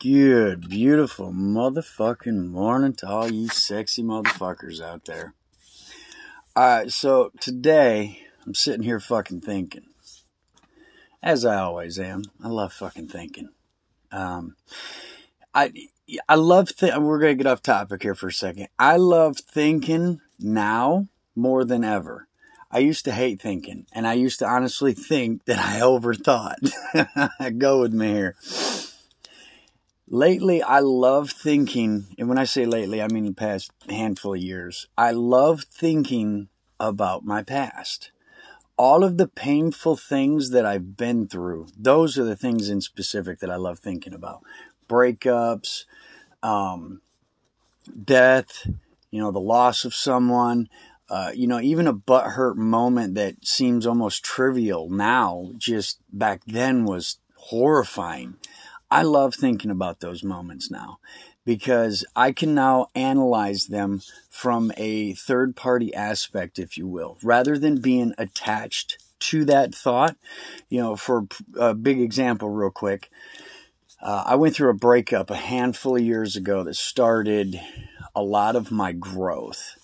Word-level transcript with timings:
Good, 0.00 0.68
beautiful 0.68 1.32
motherfucking 1.32 2.50
morning 2.50 2.92
to 2.98 3.08
all 3.08 3.32
you 3.32 3.48
sexy 3.48 4.00
motherfuckers 4.00 4.80
out 4.80 5.06
there. 5.06 5.34
Alright, 6.56 6.92
so 6.92 7.32
today 7.40 8.20
I'm 8.46 8.54
sitting 8.54 8.84
here 8.84 9.00
fucking 9.00 9.40
thinking. 9.40 9.86
As 11.20 11.44
I 11.44 11.56
always 11.56 11.98
am. 11.98 12.22
I 12.40 12.46
love 12.46 12.72
fucking 12.72 13.08
thinking. 13.08 13.48
Um, 14.12 14.54
I, 15.52 15.72
I 16.28 16.36
love, 16.36 16.76
th- 16.76 16.94
we're 16.96 17.18
gonna 17.18 17.34
get 17.34 17.48
off 17.48 17.60
topic 17.60 18.04
here 18.04 18.14
for 18.14 18.28
a 18.28 18.32
second. 18.32 18.68
I 18.78 18.98
love 18.98 19.38
thinking 19.38 20.20
now 20.38 21.08
more 21.34 21.64
than 21.64 21.82
ever. 21.82 22.28
I 22.70 22.78
used 22.78 23.04
to 23.06 23.12
hate 23.12 23.42
thinking, 23.42 23.86
and 23.92 24.06
I 24.06 24.12
used 24.12 24.38
to 24.38 24.46
honestly 24.46 24.92
think 24.92 25.46
that 25.46 25.58
I 25.58 25.80
overthought. 25.80 26.70
Go 27.58 27.80
with 27.80 27.92
me 27.92 28.12
here. 28.12 28.36
Lately, 30.10 30.62
I 30.62 30.78
love 30.78 31.30
thinking, 31.30 32.06
and 32.18 32.30
when 32.30 32.38
I 32.38 32.44
say 32.44 32.64
lately, 32.64 33.02
I 33.02 33.08
mean 33.08 33.26
the 33.26 33.32
past 33.32 33.70
handful 33.90 34.32
of 34.34 34.40
years. 34.40 34.86
I 34.96 35.10
love 35.10 35.64
thinking 35.64 36.48
about 36.80 37.26
my 37.26 37.42
past. 37.42 38.10
All 38.78 39.04
of 39.04 39.18
the 39.18 39.28
painful 39.28 39.96
things 39.96 40.48
that 40.50 40.64
I've 40.64 40.96
been 40.96 41.28
through, 41.28 41.66
those 41.76 42.16
are 42.16 42.24
the 42.24 42.36
things 42.36 42.70
in 42.70 42.80
specific 42.80 43.40
that 43.40 43.50
I 43.50 43.56
love 43.56 43.80
thinking 43.80 44.14
about. 44.14 44.40
Breakups, 44.88 45.84
um, 46.42 47.02
death, 48.02 48.66
you 49.10 49.20
know, 49.20 49.30
the 49.30 49.40
loss 49.40 49.84
of 49.84 49.94
someone, 49.94 50.70
uh, 51.10 51.32
you 51.34 51.46
know, 51.46 51.60
even 51.60 51.86
a 51.86 51.92
butthurt 51.92 52.56
moment 52.56 53.14
that 53.16 53.46
seems 53.46 53.86
almost 53.86 54.24
trivial 54.24 54.88
now, 54.88 55.50
just 55.58 55.98
back 56.10 56.40
then 56.46 56.86
was 56.86 57.18
horrifying. 57.36 58.36
I 58.90 59.02
love 59.02 59.34
thinking 59.34 59.70
about 59.70 60.00
those 60.00 60.24
moments 60.24 60.70
now 60.70 60.98
because 61.44 62.04
I 62.16 62.32
can 62.32 62.54
now 62.54 62.88
analyze 62.94 63.66
them 63.66 64.02
from 64.30 64.72
a 64.76 65.14
third 65.14 65.56
party 65.56 65.94
aspect, 65.94 66.58
if 66.58 66.76
you 66.76 66.86
will, 66.86 67.18
rather 67.22 67.58
than 67.58 67.80
being 67.80 68.14
attached 68.16 68.98
to 69.20 69.44
that 69.44 69.74
thought. 69.74 70.16
You 70.68 70.80
know, 70.80 70.96
for 70.96 71.26
a 71.58 71.74
big 71.74 72.00
example, 72.00 72.48
real 72.50 72.70
quick, 72.70 73.10
uh, 74.00 74.24
I 74.26 74.36
went 74.36 74.54
through 74.54 74.70
a 74.70 74.74
breakup 74.74 75.30
a 75.30 75.36
handful 75.36 75.96
of 75.96 76.02
years 76.02 76.36
ago 76.36 76.62
that 76.64 76.76
started 76.76 77.60
a 78.14 78.22
lot 78.22 78.56
of 78.56 78.70
my 78.70 78.92
growth. 78.92 79.74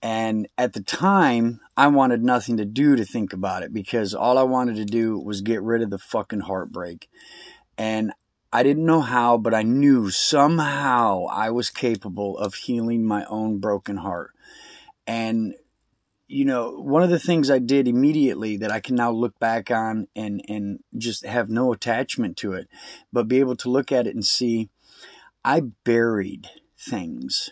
And 0.00 0.46
at 0.56 0.74
the 0.74 0.82
time, 0.82 1.60
I 1.76 1.88
wanted 1.88 2.22
nothing 2.22 2.56
to 2.58 2.64
do 2.64 2.96
to 2.96 3.04
think 3.04 3.32
about 3.32 3.62
it 3.62 3.72
because 3.72 4.14
all 4.14 4.38
I 4.38 4.42
wanted 4.44 4.76
to 4.76 4.84
do 4.84 5.18
was 5.18 5.40
get 5.40 5.60
rid 5.60 5.82
of 5.82 5.90
the 5.90 5.98
fucking 5.98 6.40
heartbreak. 6.40 7.10
And 7.76 8.12
I 8.52 8.62
didn't 8.62 8.86
know 8.86 9.02
how, 9.02 9.36
but 9.36 9.54
I 9.54 9.62
knew 9.62 10.10
somehow 10.10 11.26
I 11.30 11.50
was 11.50 11.70
capable 11.70 12.38
of 12.38 12.54
healing 12.54 13.04
my 13.04 13.24
own 13.26 13.58
broken 13.58 13.98
heart. 13.98 14.32
And, 15.06 15.54
you 16.26 16.44
know, 16.44 16.80
one 16.80 17.02
of 17.02 17.10
the 17.10 17.18
things 17.18 17.50
I 17.50 17.58
did 17.58 17.86
immediately 17.86 18.56
that 18.56 18.72
I 18.72 18.80
can 18.80 18.96
now 18.96 19.10
look 19.10 19.38
back 19.38 19.70
on 19.70 20.08
and, 20.16 20.42
and 20.48 20.80
just 20.96 21.26
have 21.26 21.50
no 21.50 21.72
attachment 21.72 22.36
to 22.38 22.54
it, 22.54 22.68
but 23.12 23.28
be 23.28 23.40
able 23.40 23.56
to 23.56 23.70
look 23.70 23.92
at 23.92 24.06
it 24.06 24.14
and 24.14 24.24
see 24.24 24.70
I 25.44 25.62
buried 25.84 26.48
things 26.78 27.50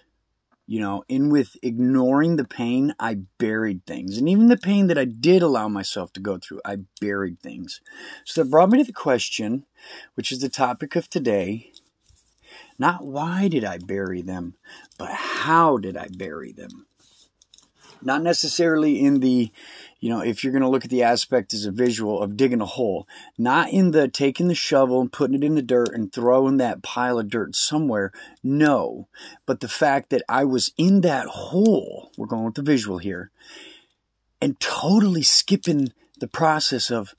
you 0.67 0.81
know, 0.81 1.05
in 1.09 1.31
with 1.31 1.57
ignoring 1.63 2.37
the 2.37 2.45
pain, 2.45 2.95
I 2.99 3.19
buried 3.39 3.87
things. 3.87 4.19
And 4.19 4.29
even 4.29 4.49
the 4.49 4.57
pain 4.57 4.89
that 4.89 4.99
I 4.99 5.05
did 5.05 5.43
allow 5.43 5.69
myself 5.69 6.13
to 6.15 6.21
go 6.21 6.39
through, 6.39 6.61
I 6.65 6.79
buried 7.01 7.41
things. 7.41 7.81
So 8.25 8.43
that 8.43 8.51
brought 8.51 8.71
me 8.71 8.79
to 8.79 8.85
the 8.85 8.93
question, 8.93 9.65
which 10.15 10.33
is 10.33 10.41
the 10.41 10.49
topic 10.49 10.97
of 10.97 11.09
today. 11.09 11.73
Not 12.79 13.07
why 13.07 13.49
did 13.49 13.65
I 13.65 13.79
bury 13.79 14.23
them, 14.23 14.55
but 14.99 15.11
how 15.11 15.79
did 15.79 15.97
I 15.97 16.09
bury 16.11 16.53
them? 16.53 16.87
Not 18.03 18.23
necessarily 18.23 19.01
in 19.01 19.21
the, 19.21 19.51
you 20.01 20.09
know, 20.09 20.21
if 20.21 20.43
you're 20.43 20.53
going 20.53 20.63
to 20.63 20.69
look 20.69 20.85
at 20.85 20.91
the 20.91 21.03
aspect 21.03 21.55
as 21.55 21.65
a 21.65 21.71
visual 21.71 22.21
of 22.21 22.37
digging 22.37 22.61
a 22.61 22.67
hole, 22.67 23.09
not 23.39 23.71
in 23.71 23.93
the 23.93 24.09
taking 24.09 24.49
the 24.49 24.55
shovel 24.55 25.01
and 25.01 25.13
putting 25.13 25.37
it 25.37 25.45
in 25.45 25.55
the 25.55 25.63
dirt 25.63 25.95
and 25.95 26.13
throwing 26.13 26.59
that 26.59 26.83
pile 26.83 27.19
of 27.19 27.31
dirt 27.31 27.57
somewhere. 27.57 28.13
No. 28.43 29.09
But 29.47 29.61
the 29.61 29.69
fact 29.69 30.11
that 30.11 30.23
I 30.29 30.45
was 30.45 30.73
in 30.77 31.01
that 31.01 31.27
hole, 31.27 32.11
we're 32.17 32.27
going 32.27 32.45
with 32.45 32.55
the 32.55 32.63
visual 32.63 32.99
here, 32.99 33.31
and 34.41 34.61
totally 34.61 35.23
skipping 35.23 35.93
the 36.19 36.29
process 36.29 36.91
of 36.91 37.15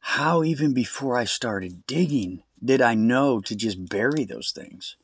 how 0.00 0.42
even 0.42 0.72
before 0.72 1.16
I 1.16 1.24
started 1.24 1.86
digging 1.86 2.42
did 2.64 2.80
I 2.80 2.94
know 2.94 3.40
to 3.40 3.54
just 3.54 3.88
bury 3.88 4.24
those 4.24 4.50
things. 4.50 4.96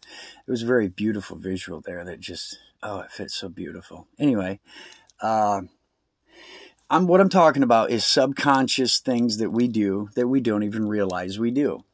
It 0.47 0.51
was 0.51 0.63
a 0.63 0.67
very 0.67 0.89
beautiful 0.89 1.37
visual 1.37 1.81
there 1.81 2.05
that 2.05 2.21
just, 2.21 2.59
oh, 2.83 3.01
it 3.01 3.11
fits 3.11 3.35
so 3.35 3.49
beautiful. 3.49 4.09
Anyway, 4.19 4.61
uh, 5.21 5.63
I'm 6.93 7.07
what 7.07 7.23
I'm 7.23 7.31
talking 7.31 7.63
about 7.63 7.91
is 7.91 8.05
subconscious 8.05 8.99
things 8.99 9.39
that 9.39 9.49
we 9.49 9.67
do 9.67 10.11
that 10.15 10.29
we 10.29 10.41
don't 10.43 10.63
even 10.63 10.87
realize 10.87 11.39
we 11.39 11.51
do. 11.51 11.85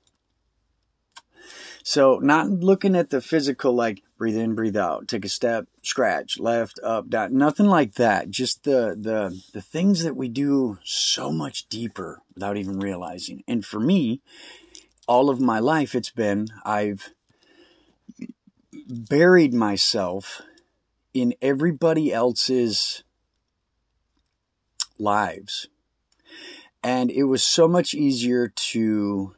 So 1.85 2.19
not 2.19 2.51
looking 2.51 2.97
at 2.97 3.11
the 3.11 3.21
physical 3.21 3.73
like 3.73 4.03
breathe 4.19 4.37
in, 4.37 4.57
breathe 4.57 4.77
out, 4.77 5.07
take 5.07 5.25
a 5.25 5.29
step, 5.29 5.69
scratch, 5.83 6.41
left, 6.41 6.81
up, 6.83 7.09
down, 7.11 7.39
nothing 7.39 7.67
like 7.67 7.95
that. 7.95 8.29
Just 8.31 8.65
the 8.65 8.97
the 9.01 9.41
the 9.53 9.63
things 9.63 10.03
that 10.03 10.17
we 10.17 10.29
do 10.29 10.79
so 10.83 11.31
much 11.31 11.69
deeper 11.69 12.21
without 12.35 12.57
even 12.57 12.81
realizing. 12.81 13.45
And 13.47 13.65
for 13.65 13.79
me, 13.79 14.21
all 15.07 15.31
of 15.31 15.41
my 15.41 15.61
life 15.61 15.95
it's 15.95 16.11
been 16.11 16.49
I've 16.65 17.11
buried 18.89 19.55
myself 19.55 20.43
in 21.15 21.35
everybody 21.41 22.13
else's 22.13 23.05
lives. 24.99 25.69
And 26.83 27.11
it 27.11 27.25
was 27.25 27.43
so 27.43 27.67
much 27.67 27.95
easier 27.95 28.49
to 28.49 29.35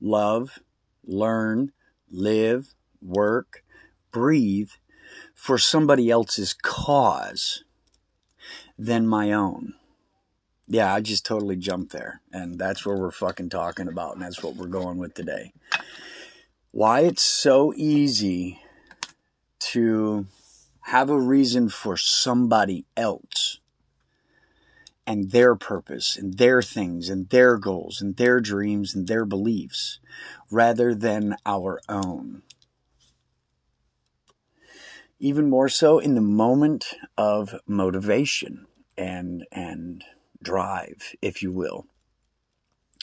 love, 0.00 0.60
learn, 1.04 1.72
live, 2.10 2.74
work, 3.02 3.62
breathe 4.10 4.70
for 5.34 5.58
somebody 5.58 6.10
else's 6.10 6.52
cause 6.52 7.64
than 8.78 9.06
my 9.06 9.32
own. 9.32 9.74
Yeah, 10.66 10.94
I 10.94 11.00
just 11.00 11.26
totally 11.26 11.56
jumped 11.56 11.92
there. 11.92 12.20
And 12.32 12.58
that's 12.58 12.86
what 12.86 12.98
we're 12.98 13.10
fucking 13.10 13.50
talking 13.50 13.88
about. 13.88 14.14
And 14.14 14.22
that's 14.22 14.42
what 14.42 14.56
we're 14.56 14.66
going 14.66 14.98
with 14.98 15.14
today. 15.14 15.52
Why 16.70 17.00
it's 17.00 17.22
so 17.24 17.72
easy 17.76 18.60
to 19.58 20.26
have 20.82 21.10
a 21.10 21.20
reason 21.20 21.68
for 21.68 21.96
somebody 21.96 22.84
else 22.96 23.59
and 25.10 25.32
their 25.32 25.56
purpose 25.56 26.16
and 26.16 26.38
their 26.38 26.62
things 26.62 27.08
and 27.08 27.30
their 27.30 27.58
goals 27.58 28.00
and 28.00 28.16
their 28.16 28.38
dreams 28.38 28.94
and 28.94 29.08
their 29.08 29.24
beliefs 29.24 29.98
rather 30.52 30.94
than 30.94 31.34
our 31.44 31.80
own. 31.88 32.42
Even 35.18 35.50
more 35.50 35.68
so 35.68 35.98
in 35.98 36.14
the 36.14 36.20
moment 36.20 36.94
of 37.18 37.56
motivation 37.66 38.68
and, 38.96 39.44
and 39.50 40.04
drive, 40.40 41.16
if 41.20 41.42
you 41.42 41.50
will. 41.50 41.86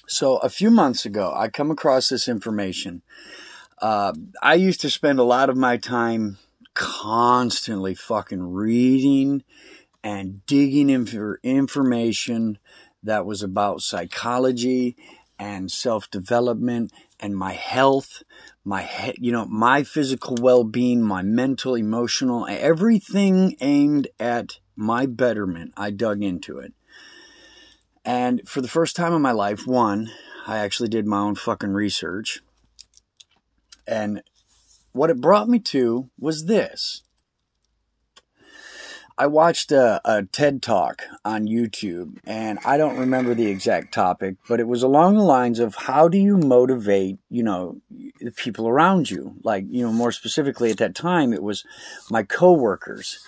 So 0.08 0.38
a 0.38 0.48
few 0.48 0.72
months 0.72 1.06
ago, 1.06 1.34
I 1.36 1.50
come 1.50 1.72
across 1.72 2.08
this 2.08 2.30
information. 2.30 3.02
Uh, 3.82 4.14
I 4.42 4.54
used 4.54 4.80
to 4.80 4.90
spend 4.90 5.20
a 5.20 5.24
lot 5.24 5.50
of 5.50 5.58
my 5.58 5.76
time 5.76 6.38
constantly 6.74 7.96
fucking 7.96 8.54
reading 8.54 9.44
and 10.08 10.46
digging 10.46 10.90
in 10.90 11.06
for 11.06 11.38
information 11.44 12.58
that 13.04 13.26
was 13.26 13.44
about 13.44 13.82
psychology 13.82 14.96
and 15.38 15.70
self 15.70 16.10
development 16.10 16.94
and 17.20 17.36
my 17.36 17.52
health, 17.52 18.24
my 18.64 18.90
you 19.18 19.34
know 19.34 19.46
my 19.48 19.84
physical 19.84 20.38
well 20.40 20.64
being, 20.64 21.02
my 21.02 21.22
mental, 21.22 21.76
emotional, 21.76 22.48
everything 22.48 23.58
aimed 23.60 24.08
at 24.18 24.60
my 24.78 25.06
betterment. 25.06 25.74
I 25.76 25.92
dug 25.92 26.24
into 26.24 26.58
it, 26.58 26.72
and 28.06 28.48
for 28.48 28.62
the 28.62 28.70
first 28.70 28.96
time 28.96 29.12
in 29.12 29.22
my 29.22 29.34
life, 29.34 29.68
one, 29.68 30.10
I 30.48 30.60
actually 30.60 30.88
did 30.88 31.06
my 31.06 31.20
own 31.20 31.36
fucking 31.36 31.74
research, 31.74 32.40
and 33.86 34.24
what 34.94 35.10
it 35.10 35.20
brought 35.20 35.50
me 35.50 35.60
to 35.60 36.10
was 36.18 36.46
this. 36.46 37.04
I 39.20 39.26
watched 39.26 39.72
a, 39.72 40.00
a, 40.06 40.24
TED 40.24 40.62
talk 40.62 41.02
on 41.26 41.48
YouTube, 41.48 42.20
and 42.24 42.60
I 42.64 42.78
don't 42.78 43.00
remember 43.00 43.34
the 43.34 43.48
exact 43.48 43.92
topic, 43.92 44.36
but 44.48 44.60
it 44.60 44.68
was 44.68 44.84
along 44.84 45.16
the 45.16 45.24
lines 45.24 45.58
of 45.60 45.74
how 45.74 46.08
do 46.08 46.20
you 46.20 46.38
motivate, 46.38 47.18
you 47.28 47.42
know, 47.42 47.82
the 48.20 48.32
people 48.32 48.68
around 48.68 49.10
you? 49.10 49.34
Like, 49.42 49.66
you 49.70 49.84
know, 49.84 49.92
more 49.92 50.12
specifically 50.12 50.70
at 50.70 50.78
that 50.78 50.94
time, 50.94 51.34
it 51.34 51.42
was 51.42 51.66
my 52.12 52.22
coworkers. 52.22 53.26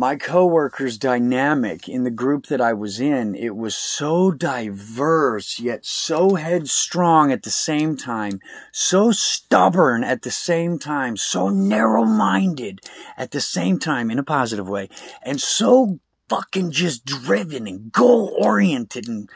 My 0.00 0.16
coworkers 0.16 0.96
dynamic 0.96 1.86
in 1.86 2.04
the 2.04 2.10
group 2.10 2.46
that 2.46 2.58
I 2.58 2.72
was 2.72 3.00
in, 3.00 3.34
it 3.34 3.54
was 3.54 3.74
so 3.74 4.30
diverse, 4.30 5.60
yet 5.60 5.84
so 5.84 6.36
headstrong 6.36 7.30
at 7.30 7.42
the 7.42 7.50
same 7.50 7.98
time, 7.98 8.40
so 8.72 9.12
stubborn 9.12 10.02
at 10.02 10.22
the 10.22 10.30
same 10.30 10.78
time, 10.78 11.18
so 11.18 11.50
narrow 11.50 12.06
minded 12.06 12.80
at 13.18 13.32
the 13.32 13.42
same 13.42 13.78
time 13.78 14.10
in 14.10 14.18
a 14.18 14.22
positive 14.22 14.66
way, 14.66 14.88
and 15.22 15.38
so 15.38 16.00
fucking 16.30 16.70
just 16.70 17.04
driven 17.04 17.66
and 17.66 17.90
goal 17.90 18.32
oriented 18.38 19.08
and 19.08 19.28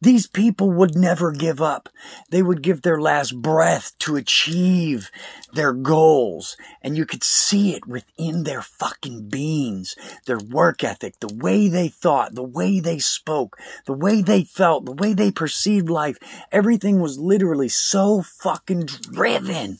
these 0.00 0.26
people 0.26 0.70
would 0.70 0.94
never 0.94 1.32
give 1.32 1.62
up. 1.62 1.88
They 2.30 2.42
would 2.42 2.62
give 2.62 2.82
their 2.82 3.00
last 3.00 3.40
breath 3.40 3.96
to 4.00 4.16
achieve 4.16 5.10
their 5.54 5.72
goals. 5.72 6.56
And 6.82 6.96
you 6.96 7.06
could 7.06 7.24
see 7.24 7.74
it 7.74 7.86
within 7.86 8.44
their 8.44 8.60
fucking 8.60 9.28
beings, 9.28 9.96
their 10.26 10.38
work 10.38 10.84
ethic, 10.84 11.20
the 11.20 11.34
way 11.34 11.68
they 11.68 11.88
thought, 11.88 12.34
the 12.34 12.42
way 12.42 12.78
they 12.78 12.98
spoke, 12.98 13.56
the 13.86 13.94
way 13.94 14.20
they 14.20 14.44
felt, 14.44 14.84
the 14.84 14.92
way 14.92 15.14
they 15.14 15.30
perceived 15.30 15.88
life. 15.88 16.18
Everything 16.50 17.00
was 17.00 17.18
literally 17.18 17.68
so 17.68 18.20
fucking 18.22 18.86
driven. 18.86 19.78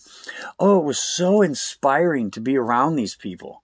Oh, 0.59 0.81
it 0.81 0.85
was 0.85 0.99
so 0.99 1.43
inspiring 1.43 2.31
to 2.31 2.41
be 2.41 2.57
around 2.57 2.97
these 2.97 3.15
people. 3.15 3.63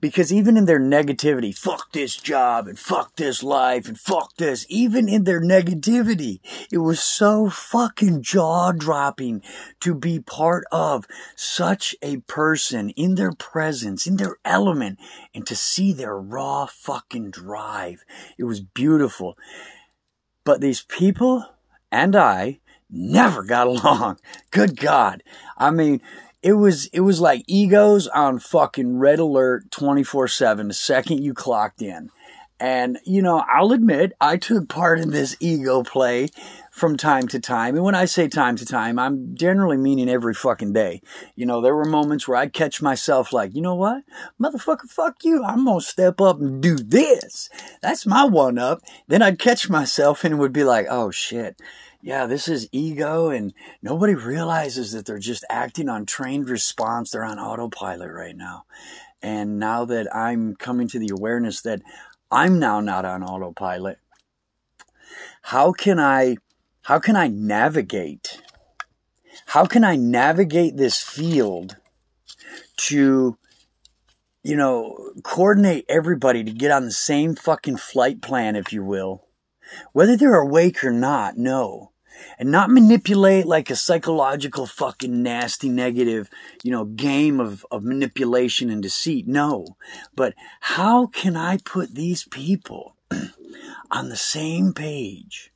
Because 0.00 0.32
even 0.32 0.56
in 0.56 0.66
their 0.66 0.80
negativity, 0.80 1.56
fuck 1.56 1.92
this 1.92 2.16
job 2.16 2.68
and 2.68 2.78
fuck 2.78 3.16
this 3.16 3.42
life 3.42 3.88
and 3.88 3.98
fuck 3.98 4.36
this, 4.36 4.66
even 4.68 5.08
in 5.08 5.24
their 5.24 5.40
negativity, 5.40 6.40
it 6.70 6.78
was 6.78 7.00
so 7.00 7.48
fucking 7.48 8.22
jaw 8.22 8.72
dropping 8.72 9.42
to 9.80 9.94
be 9.94 10.20
part 10.20 10.64
of 10.70 11.06
such 11.34 11.94
a 12.02 12.18
person 12.18 12.90
in 12.90 13.14
their 13.14 13.32
presence, 13.32 14.06
in 14.06 14.16
their 14.16 14.36
element, 14.44 14.98
and 15.34 15.46
to 15.46 15.56
see 15.56 15.92
their 15.92 16.18
raw 16.18 16.66
fucking 16.66 17.30
drive. 17.30 18.04
It 18.38 18.44
was 18.44 18.60
beautiful. 18.60 19.36
But 20.44 20.60
these 20.60 20.82
people 20.82 21.44
and 21.90 22.14
I 22.14 22.60
never 22.90 23.42
got 23.42 23.66
along. 23.66 24.18
Good 24.50 24.78
God. 24.78 25.22
I 25.56 25.70
mean, 25.70 26.00
it 26.46 26.52
was 26.52 26.86
it 26.92 27.00
was 27.00 27.20
like 27.20 27.42
egos 27.48 28.06
on 28.06 28.38
fucking 28.38 28.98
red 28.98 29.18
alert 29.18 29.68
24/7 29.70 30.68
the 30.68 30.74
second 30.74 31.24
you 31.24 31.34
clocked 31.34 31.82
in. 31.82 32.10
And 32.60 32.98
you 33.04 33.20
know, 33.20 33.42
I'll 33.52 33.72
admit 33.72 34.12
I 34.20 34.36
took 34.36 34.68
part 34.68 35.00
in 35.00 35.10
this 35.10 35.36
ego 35.40 35.82
play 35.82 36.28
from 36.70 36.96
time 36.96 37.26
to 37.28 37.40
time. 37.40 37.74
And 37.74 37.82
when 37.82 37.96
I 37.96 38.04
say 38.04 38.28
time 38.28 38.54
to 38.56 38.64
time, 38.64 38.96
I'm 38.96 39.34
generally 39.34 39.76
meaning 39.76 40.08
every 40.08 40.34
fucking 40.34 40.72
day. 40.72 41.02
You 41.34 41.46
know, 41.46 41.60
there 41.60 41.74
were 41.74 41.84
moments 41.84 42.28
where 42.28 42.38
I'd 42.38 42.52
catch 42.52 42.80
myself 42.80 43.32
like, 43.32 43.52
you 43.52 43.60
know 43.60 43.74
what? 43.74 44.04
Motherfucker, 44.40 44.88
fuck 44.88 45.24
you. 45.24 45.42
I'm 45.42 45.64
going 45.64 45.80
to 45.80 45.84
step 45.84 46.20
up 46.20 46.38
and 46.38 46.62
do 46.62 46.76
this. 46.76 47.50
That's 47.82 48.06
my 48.06 48.24
one 48.24 48.56
up. 48.56 48.82
Then 49.08 49.20
I'd 49.20 49.40
catch 49.40 49.68
myself 49.68 50.22
and 50.22 50.38
would 50.38 50.52
be 50.52 50.64
like, 50.64 50.86
oh 50.88 51.10
shit 51.10 51.60
yeah, 52.06 52.26
this 52.26 52.46
is 52.46 52.68
ego 52.70 53.30
and 53.30 53.52
nobody 53.82 54.14
realizes 54.14 54.92
that 54.92 55.06
they're 55.06 55.18
just 55.18 55.44
acting 55.50 55.88
on 55.88 56.06
trained 56.06 56.48
response. 56.48 57.10
They're 57.10 57.24
on 57.24 57.40
autopilot 57.40 58.12
right 58.12 58.36
now. 58.36 58.62
And 59.20 59.58
now 59.58 59.84
that 59.86 60.14
I'm 60.14 60.54
coming 60.54 60.86
to 60.86 61.00
the 61.00 61.10
awareness 61.12 61.62
that 61.62 61.82
I'm 62.30 62.60
now 62.60 62.78
not 62.78 63.04
on 63.04 63.24
autopilot, 63.24 63.98
how 65.42 65.72
can 65.72 65.98
I, 65.98 66.36
how 66.82 67.00
can 67.00 67.16
I 67.16 67.26
navigate? 67.26 68.40
How 69.46 69.66
can 69.66 69.82
I 69.82 69.96
navigate 69.96 70.76
this 70.76 71.02
field 71.02 71.76
to, 72.76 73.36
you 74.44 74.56
know, 74.56 75.10
coordinate 75.24 75.84
everybody 75.88 76.44
to 76.44 76.52
get 76.52 76.70
on 76.70 76.84
the 76.84 76.92
same 76.92 77.34
fucking 77.34 77.78
flight 77.78 78.22
plan, 78.22 78.54
if 78.54 78.72
you 78.72 78.84
will? 78.84 79.24
Whether 79.92 80.16
they're 80.16 80.36
awake 80.36 80.84
or 80.84 80.92
not, 80.92 81.36
no 81.36 81.90
and 82.38 82.50
not 82.50 82.70
manipulate 82.70 83.46
like 83.46 83.70
a 83.70 83.76
psychological 83.76 84.66
fucking 84.66 85.22
nasty 85.22 85.68
negative, 85.68 86.30
you 86.62 86.70
know, 86.70 86.84
game 86.84 87.40
of, 87.40 87.64
of 87.70 87.84
manipulation 87.84 88.70
and 88.70 88.82
deceit. 88.82 89.26
No. 89.26 89.76
But 90.14 90.34
how 90.60 91.06
can 91.06 91.36
I 91.36 91.58
put 91.58 91.94
these 91.94 92.24
people 92.24 92.96
on 93.90 94.08
the 94.08 94.16
same 94.16 94.72
page? 94.72 95.52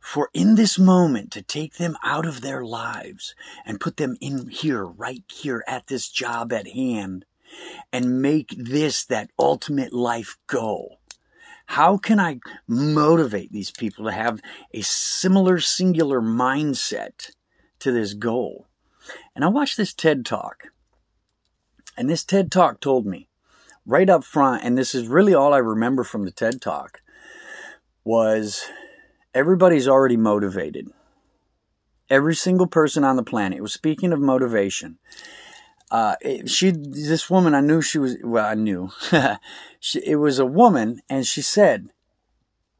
For 0.00 0.30
in 0.34 0.56
this 0.56 0.80
moment 0.80 1.30
to 1.32 1.42
take 1.42 1.76
them 1.76 1.96
out 2.02 2.26
of 2.26 2.40
their 2.40 2.64
lives 2.64 3.36
and 3.64 3.80
put 3.80 3.98
them 3.98 4.16
in 4.20 4.48
here, 4.48 4.84
right 4.84 5.22
here 5.32 5.62
at 5.68 5.86
this 5.86 6.08
job 6.08 6.52
at 6.52 6.68
hand 6.68 7.24
and 7.92 8.20
make 8.20 8.54
this 8.56 9.04
that 9.04 9.30
ultimate 9.38 9.92
life 9.92 10.38
goal 10.46 10.98
how 11.72 11.96
can 11.96 12.20
I 12.20 12.38
motivate 12.68 13.50
these 13.50 13.70
people 13.70 14.04
to 14.04 14.12
have 14.12 14.42
a 14.74 14.82
similar 14.82 15.58
singular 15.58 16.20
mindset 16.20 17.30
to 17.78 17.90
this 17.90 18.12
goal? 18.12 18.66
And 19.34 19.42
I 19.42 19.48
watched 19.48 19.78
this 19.78 19.94
TED 19.94 20.26
talk. 20.26 20.64
And 21.96 22.10
this 22.10 22.24
TED 22.24 22.52
talk 22.52 22.80
told 22.80 23.06
me 23.06 23.30
right 23.86 24.10
up 24.10 24.22
front, 24.22 24.62
and 24.62 24.76
this 24.76 24.94
is 24.94 25.08
really 25.08 25.32
all 25.32 25.54
I 25.54 25.58
remember 25.58 26.04
from 26.04 26.26
the 26.26 26.30
TED 26.30 26.60
talk, 26.60 27.00
was 28.04 28.66
everybody's 29.32 29.88
already 29.88 30.18
motivated. 30.18 30.88
Every 32.10 32.34
single 32.34 32.66
person 32.66 33.02
on 33.02 33.16
the 33.16 33.22
planet. 33.22 33.62
Was 33.62 33.72
speaking 33.72 34.12
of 34.12 34.20
motivation 34.20 34.98
uh, 35.92 36.16
she, 36.46 36.70
this 36.70 37.28
woman, 37.28 37.54
I 37.54 37.60
knew 37.60 37.82
she 37.82 37.98
was, 37.98 38.16
well, 38.24 38.46
I 38.46 38.54
knew. 38.54 38.90
she, 39.78 40.00
it 40.00 40.16
was 40.16 40.38
a 40.38 40.46
woman, 40.46 41.02
and 41.06 41.26
she 41.26 41.42
said, 41.42 41.90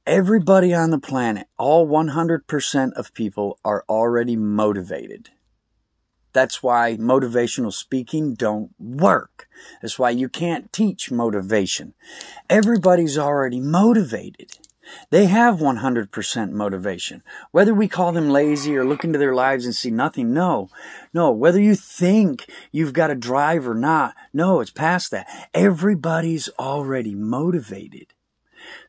everybody 0.06 0.72
on 0.72 0.88
the 0.90 0.98
planet, 0.98 1.46
all 1.58 1.86
100% 1.86 2.92
of 2.94 3.12
people 3.12 3.58
are 3.66 3.84
already 3.86 4.34
motivated. 4.34 5.28
That's 6.32 6.62
why 6.62 6.96
motivational 6.96 7.74
speaking 7.74 8.32
don't 8.32 8.70
work. 8.78 9.46
That's 9.82 9.98
why 9.98 10.08
you 10.08 10.30
can't 10.30 10.72
teach 10.72 11.10
motivation. 11.10 11.92
Everybody's 12.48 13.18
already 13.18 13.60
motivated. 13.60 14.52
They 15.10 15.26
have 15.26 15.58
100% 15.58 16.50
motivation. 16.50 17.22
Whether 17.50 17.74
we 17.74 17.88
call 17.88 18.12
them 18.12 18.30
lazy 18.30 18.76
or 18.76 18.84
look 18.84 19.04
into 19.04 19.18
their 19.18 19.34
lives 19.34 19.64
and 19.64 19.74
see 19.74 19.90
nothing, 19.90 20.32
no. 20.32 20.70
No. 21.14 21.30
Whether 21.30 21.60
you 21.60 21.74
think 21.74 22.46
you've 22.72 22.92
got 22.92 23.10
a 23.10 23.14
drive 23.14 23.66
or 23.66 23.74
not, 23.74 24.14
no, 24.32 24.60
it's 24.60 24.70
past 24.70 25.10
that. 25.12 25.48
Everybody's 25.54 26.48
already 26.58 27.14
motivated. 27.14 28.06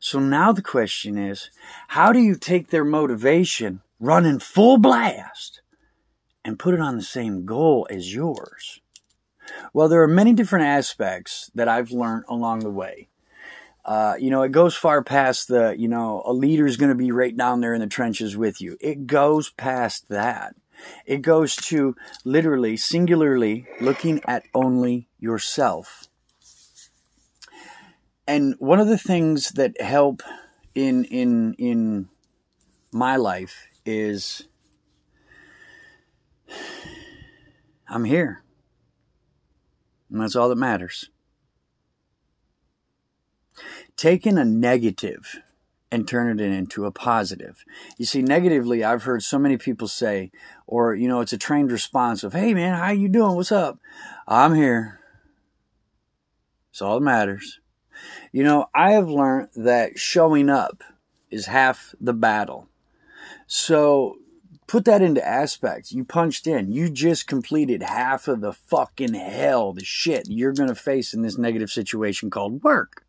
So 0.00 0.18
now 0.18 0.52
the 0.52 0.62
question 0.62 1.18
is, 1.18 1.50
how 1.88 2.12
do 2.12 2.18
you 2.18 2.34
take 2.36 2.70
their 2.70 2.84
motivation 2.84 3.80
running 4.00 4.38
full 4.38 4.78
blast 4.78 5.62
and 6.44 6.58
put 6.58 6.74
it 6.74 6.80
on 6.80 6.96
the 6.96 7.02
same 7.02 7.44
goal 7.44 7.86
as 7.90 8.14
yours? 8.14 8.80
Well, 9.72 9.88
there 9.88 10.02
are 10.02 10.08
many 10.08 10.32
different 10.32 10.64
aspects 10.64 11.50
that 11.54 11.68
I've 11.68 11.90
learned 11.90 12.24
along 12.28 12.60
the 12.60 12.70
way. 12.70 13.08
Uh, 13.84 14.14
you 14.18 14.30
know, 14.30 14.42
it 14.42 14.52
goes 14.52 14.74
far 14.74 15.02
past 15.02 15.48
the, 15.48 15.74
you 15.78 15.88
know, 15.88 16.22
a 16.24 16.32
leader 16.32 16.66
is 16.66 16.76
going 16.76 16.88
to 16.88 16.94
be 16.94 17.12
right 17.12 17.36
down 17.36 17.60
there 17.60 17.74
in 17.74 17.80
the 17.80 17.86
trenches 17.86 18.36
with 18.36 18.60
you. 18.60 18.78
It 18.80 19.06
goes 19.06 19.50
past 19.50 20.08
that. 20.08 20.54
It 21.04 21.22
goes 21.22 21.54
to 21.56 21.94
literally, 22.24 22.76
singularly 22.76 23.66
looking 23.80 24.20
at 24.26 24.44
only 24.54 25.08
yourself. 25.18 26.08
And 28.26 28.54
one 28.58 28.80
of 28.80 28.88
the 28.88 28.98
things 28.98 29.50
that 29.50 29.78
help 29.80 30.22
in 30.74 31.04
in 31.04 31.54
in 31.54 32.08
my 32.90 33.16
life 33.16 33.68
is 33.84 34.48
I'm 37.86 38.04
here. 38.04 38.42
And 40.10 40.22
that's 40.22 40.36
all 40.36 40.48
that 40.48 40.56
matters 40.56 41.10
taking 43.96 44.38
a 44.38 44.44
negative 44.44 45.36
and 45.90 46.08
turn 46.08 46.40
it 46.40 46.42
into 46.42 46.86
a 46.86 46.90
positive. 46.90 47.64
You 47.98 48.04
see, 48.04 48.20
negatively, 48.20 48.82
I've 48.82 49.04
heard 49.04 49.22
so 49.22 49.38
many 49.38 49.56
people 49.56 49.86
say, 49.86 50.32
or 50.66 50.94
you 50.94 51.06
know, 51.06 51.20
it's 51.20 51.32
a 51.32 51.38
trained 51.38 51.70
response 51.70 52.24
of, 52.24 52.32
"Hey, 52.32 52.52
man, 52.52 52.74
how 52.76 52.90
you 52.90 53.08
doing? 53.08 53.36
What's 53.36 53.52
up? 53.52 53.78
I'm 54.26 54.54
here. 54.54 55.00
It's 56.70 56.82
all 56.82 56.98
that 56.98 57.04
matters." 57.04 57.60
You 58.32 58.42
know, 58.42 58.66
I 58.74 58.90
have 58.92 59.08
learned 59.08 59.50
that 59.54 59.98
showing 59.98 60.50
up 60.50 60.82
is 61.30 61.46
half 61.46 61.94
the 62.00 62.12
battle. 62.12 62.68
So 63.46 64.18
put 64.66 64.84
that 64.86 65.02
into 65.02 65.24
aspects. 65.24 65.92
You 65.92 66.04
punched 66.04 66.46
in. 66.48 66.72
You 66.72 66.90
just 66.90 67.28
completed 67.28 67.82
half 67.82 68.26
of 68.26 68.40
the 68.40 68.52
fucking 68.52 69.14
hell, 69.14 69.72
the 69.72 69.84
shit 69.84 70.28
you're 70.28 70.52
going 70.52 70.68
to 70.68 70.74
face 70.74 71.14
in 71.14 71.22
this 71.22 71.38
negative 71.38 71.70
situation 71.70 72.30
called 72.30 72.64
work. 72.64 73.03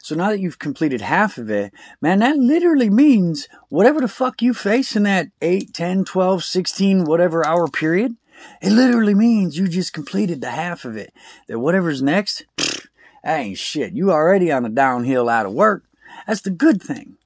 So 0.00 0.14
now 0.14 0.30
that 0.30 0.40
you've 0.40 0.58
completed 0.58 1.00
half 1.00 1.38
of 1.38 1.50
it, 1.50 1.72
man, 2.00 2.20
that 2.20 2.36
literally 2.36 2.90
means 2.90 3.48
whatever 3.68 4.00
the 4.00 4.08
fuck 4.08 4.40
you 4.40 4.54
face 4.54 4.96
in 4.96 5.02
that 5.02 5.28
8, 5.42 5.74
10, 5.74 6.04
12, 6.04 6.44
16, 6.44 7.04
whatever 7.04 7.44
hour 7.46 7.68
period, 7.68 8.16
It 8.60 8.70
literally 8.70 9.14
means 9.14 9.58
you 9.58 9.68
just 9.68 9.92
completed 9.92 10.40
the 10.40 10.50
half 10.50 10.84
of 10.84 10.96
it. 10.96 11.12
That 11.48 11.58
whatever's 11.58 12.02
next, 12.02 12.44
that 12.56 13.40
ain't 13.40 13.58
shit. 13.58 13.92
You 13.92 14.12
already 14.12 14.52
on 14.52 14.64
a 14.64 14.68
downhill 14.68 15.28
out 15.28 15.46
of 15.46 15.52
work. 15.52 15.84
That's 16.26 16.40
the 16.40 16.50
good 16.50 16.82
thing. 16.82 17.16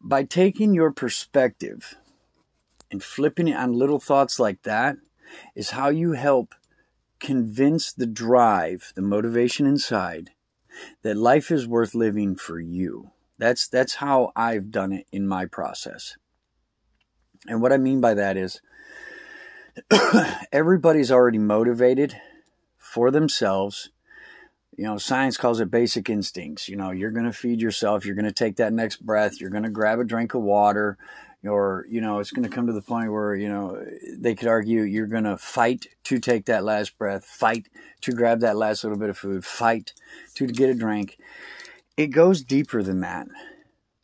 By 0.00 0.24
taking 0.24 0.74
your 0.74 0.92
perspective 0.92 1.96
and 2.90 3.02
flipping 3.02 3.48
it 3.48 3.56
on 3.56 3.72
little 3.72 4.00
thoughts 4.00 4.40
like 4.40 4.62
that 4.62 4.96
is 5.54 5.70
how 5.70 5.88
you 5.88 6.12
help 6.12 6.54
convince 7.18 7.92
the 7.92 8.06
drive, 8.06 8.92
the 8.94 9.02
motivation 9.02 9.66
inside 9.66 10.30
that 11.02 11.16
life 11.16 11.50
is 11.50 11.66
worth 11.66 11.94
living 11.94 12.36
for 12.36 12.60
you. 12.60 13.10
That's 13.38 13.66
that's 13.68 13.94
how 13.96 14.32
I've 14.36 14.70
done 14.70 14.92
it 14.92 15.06
in 15.12 15.26
my 15.26 15.46
process. 15.46 16.16
And 17.46 17.62
what 17.62 17.72
I 17.72 17.78
mean 17.78 18.00
by 18.00 18.14
that 18.14 18.36
is 18.36 18.60
everybody's 20.52 21.10
already 21.10 21.38
motivated 21.38 22.16
for 22.76 23.10
themselves. 23.10 23.90
You 24.76 24.84
know, 24.84 24.98
science 24.98 25.36
calls 25.36 25.60
it 25.60 25.70
basic 25.70 26.08
instincts. 26.08 26.68
You 26.68 26.76
know, 26.76 26.90
you're 26.90 27.10
going 27.10 27.26
to 27.26 27.32
feed 27.32 27.60
yourself, 27.60 28.04
you're 28.04 28.14
going 28.14 28.24
to 28.24 28.32
take 28.32 28.56
that 28.56 28.72
next 28.72 29.04
breath, 29.04 29.40
you're 29.40 29.50
going 29.50 29.62
to 29.62 29.70
grab 29.70 29.98
a 29.98 30.04
drink 30.04 30.34
of 30.34 30.42
water, 30.42 30.98
or, 31.44 31.86
you 31.88 32.00
know, 32.00 32.18
it's 32.18 32.30
going 32.30 32.48
to 32.48 32.54
come 32.54 32.66
to 32.66 32.72
the 32.72 32.82
point 32.82 33.12
where, 33.12 33.34
you 33.34 33.48
know, 33.48 33.82
they 34.16 34.34
could 34.34 34.48
argue 34.48 34.82
you're 34.82 35.06
going 35.06 35.24
to 35.24 35.36
fight 35.36 35.86
to 36.04 36.18
take 36.18 36.46
that 36.46 36.64
last 36.64 36.98
breath, 36.98 37.24
fight 37.24 37.68
to 38.02 38.12
grab 38.12 38.40
that 38.40 38.56
last 38.56 38.84
little 38.84 38.98
bit 38.98 39.10
of 39.10 39.18
food, 39.18 39.44
fight 39.44 39.92
to 40.34 40.46
get 40.46 40.70
a 40.70 40.74
drink. 40.74 41.18
It 41.96 42.08
goes 42.08 42.42
deeper 42.42 42.82
than 42.82 43.00
that. 43.00 43.26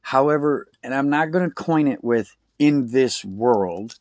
However, 0.01 0.69
and 0.83 0.95
I'm 0.95 1.11
not 1.11 1.31
going 1.31 1.49
to 1.49 1.55
coin 1.55 1.89
it 1.89 2.03
with 2.03 2.37
in 2.59 2.93
this 2.93 3.25
world 3.25 3.99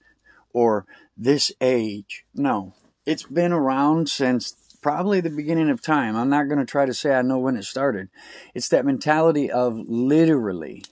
or 0.54 0.86
this 1.18 1.52
age. 1.60 2.26
No, 2.34 2.74
it's 3.06 3.24
been 3.24 3.52
around 3.52 4.10
since 4.10 4.56
probably 4.82 5.20
the 5.20 5.30
beginning 5.30 5.70
of 5.70 5.82
time. 5.82 6.16
I'm 6.16 6.30
not 6.30 6.48
going 6.48 6.60
to 6.60 6.66
try 6.66 6.86
to 6.86 6.94
say 6.94 7.16
I 7.16 7.22
know 7.24 7.40
when 7.40 7.58
it 7.58 7.64
started. 7.64 8.10
It's 8.54 8.70
that 8.70 8.86
mentality 8.86 9.50
of 9.50 9.74
literally, 9.88 10.84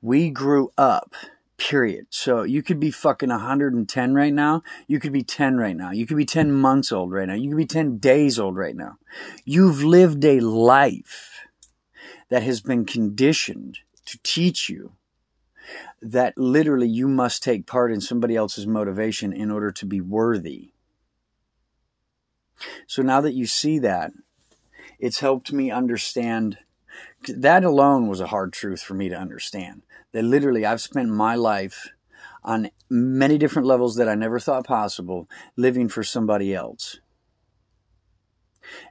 we 0.00 0.30
grew 0.30 0.70
up, 0.78 1.14
period. 1.58 2.06
So 2.10 2.42
you 2.42 2.62
could 2.62 2.78
be 2.78 2.90
fucking 2.90 3.30
110 3.30 4.14
right 4.14 4.32
now. 4.32 4.62
You 4.86 5.00
could 5.00 5.12
be 5.12 5.22
10 5.22 5.56
right 5.56 5.76
now. 5.76 5.90
You 5.90 6.06
could 6.06 6.16
be 6.16 6.26
10 6.26 6.52
months 6.52 6.92
old 6.92 7.12
right 7.12 7.28
now. 7.28 7.34
You 7.34 7.50
could 7.50 7.56
be 7.56 7.66
10 7.66 7.98
days 7.98 8.38
old 8.38 8.56
right 8.56 8.76
now. 8.76 8.98
You've 9.44 9.82
lived 9.82 10.24
a 10.24 10.40
life 10.40 11.46
that 12.28 12.42
has 12.42 12.60
been 12.60 12.84
conditioned 12.84 13.78
to 14.06 14.18
teach 14.22 14.68
you 14.68 14.92
that 16.00 16.36
literally 16.36 16.88
you 16.88 17.08
must 17.08 17.42
take 17.42 17.66
part 17.66 17.92
in 17.92 18.00
somebody 18.00 18.36
else's 18.36 18.66
motivation 18.66 19.32
in 19.32 19.50
order 19.50 19.72
to 19.72 19.86
be 19.86 20.00
worthy. 20.00 20.72
So 22.86 23.02
now 23.02 23.20
that 23.20 23.34
you 23.34 23.46
see 23.46 23.78
that, 23.80 24.12
it's 24.98 25.20
helped 25.20 25.52
me 25.52 25.70
understand. 25.70 26.58
That 27.28 27.64
alone 27.64 28.08
was 28.08 28.20
a 28.20 28.28
hard 28.28 28.52
truth 28.52 28.80
for 28.80 28.94
me 28.94 29.08
to 29.08 29.16
understand. 29.16 29.82
That 30.16 30.24
literally 30.24 30.64
I've 30.64 30.80
spent 30.80 31.10
my 31.10 31.34
life 31.34 31.90
on 32.42 32.70
many 32.88 33.36
different 33.36 33.68
levels 33.68 33.96
that 33.96 34.08
I 34.08 34.14
never 34.14 34.40
thought 34.40 34.66
possible 34.66 35.28
living 35.58 35.90
for 35.90 36.02
somebody 36.02 36.54
else. 36.54 37.00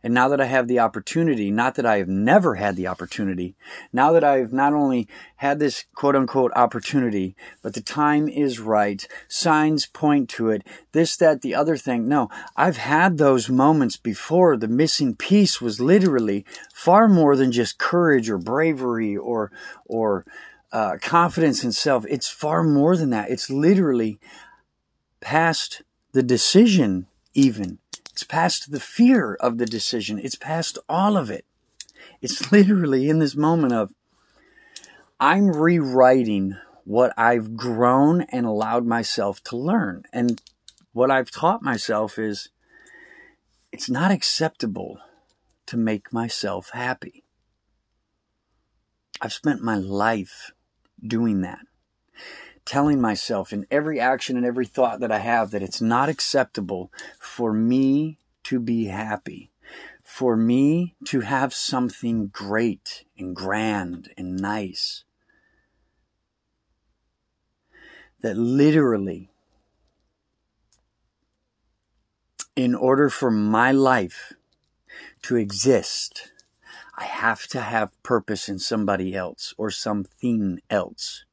And 0.04 0.14
now 0.14 0.28
that 0.28 0.40
I 0.40 0.46
have 0.46 0.68
the 0.68 0.78
opportunity, 0.78 1.50
not 1.50 1.74
that 1.76 1.86
I 1.86 1.98
have 1.98 2.08
never 2.08 2.56
had 2.56 2.76
the 2.76 2.86
opportunity, 2.86 3.56
now 3.92 4.12
that 4.12 4.24
I've 4.24 4.54
not 4.54 4.74
only 4.74 5.08
had 5.38 5.58
this 5.58 5.86
quote 5.96 6.16
unquote 6.16 6.52
opportunity, 6.56 7.36
but 7.64 7.74
the 7.74 7.82
time 7.82 8.30
is 8.30 8.60
right, 8.60 9.08
signs 9.28 9.88
point 9.88 10.30
to 10.30 10.52
it, 10.52 10.62
this, 10.92 11.18
that, 11.18 11.42
the 11.42 11.56
other 11.56 11.76
thing. 11.76 12.08
No, 12.08 12.30
I've 12.56 12.78
had 12.78 13.18
those 13.18 13.50
moments 13.50 13.98
before. 13.98 14.58
The 14.58 14.68
missing 14.68 15.16
piece 15.16 15.60
was 15.60 15.82
literally 15.82 16.46
far 16.72 17.08
more 17.08 17.36
than 17.36 17.52
just 17.52 17.80
courage 17.80 18.30
or 18.30 18.38
bravery 18.38 19.18
or, 19.18 19.52
or, 19.86 20.24
uh, 20.76 20.98
confidence 21.02 21.64
in 21.64 21.72
self. 21.72 22.06
It's 22.10 22.30
far 22.30 22.64
more 22.64 22.98
than 22.98 23.10
that. 23.12 23.30
It's 23.30 23.50
literally 23.50 24.20
past 25.22 25.82
the 26.12 26.24
decision 26.24 27.08
even 27.34 27.80
it's 28.16 28.24
past 28.24 28.72
the 28.72 28.80
fear 28.80 29.36
of 29.42 29.58
the 29.58 29.66
decision. 29.66 30.20
It's 30.20 30.36
past 30.36 30.78
all 30.88 31.18
of 31.18 31.30
it. 31.30 31.44
It's 32.22 32.50
literally 32.52 33.10
in 33.10 33.20
this 33.20 33.36
moment 33.36 33.74
of, 33.74 33.94
I'm 35.20 35.52
rewriting 35.52 36.56
what 36.86 37.12
I've 37.18 37.58
grown 37.58 38.22
and 38.22 38.46
allowed 38.46 38.86
myself 38.86 39.44
to 39.44 39.58
learn. 39.58 40.04
And 40.14 40.42
what 40.94 41.12
I've 41.12 41.30
taught 41.30 41.62
myself 41.62 42.18
is 42.18 42.48
it's 43.74 43.90
not 43.90 44.12
acceptable 44.12 45.00
to 45.66 45.76
make 45.76 46.14
myself 46.14 46.70
happy. 46.70 47.26
I've 49.20 49.34
spent 49.34 49.62
my 49.62 49.76
life 49.76 50.52
doing 51.08 51.42
that 51.42 51.60
telling 52.66 53.00
myself 53.00 53.54
in 53.54 53.68
every 53.70 54.00
action 54.00 54.36
and 54.36 54.46
every 54.46 54.66
thought 54.66 55.00
that 55.00 55.12
I 55.12 55.20
have 55.20 55.52
that 55.52 55.64
it's 55.64 55.82
not 55.82 56.10
acceptable 56.10 56.92
for 57.20 57.54
me 57.54 58.18
to 58.44 58.60
be 58.60 58.86
happy, 58.86 59.52
for 60.04 60.36
me 60.36 60.96
to 61.06 61.22
have 61.22 61.54
something 61.54 62.28
great 62.28 63.06
and 63.18 63.36
grand 63.36 64.12
and 64.18 64.38
nice. 64.38 65.04
That 68.22 68.36
literally, 68.36 69.30
in 72.56 72.74
order 72.74 73.10
for 73.10 73.30
my 73.30 73.72
life 73.72 74.34
to 75.24 75.36
exist, 75.36 76.32
I 76.98 77.06
have 77.06 77.48
to 77.48 77.62
have 77.62 78.02
purpose 78.04 78.48
in 78.48 78.60
somebody 78.60 79.16
else 79.16 79.54
or 79.58 79.70
something 79.70 80.60
else. 80.70 81.26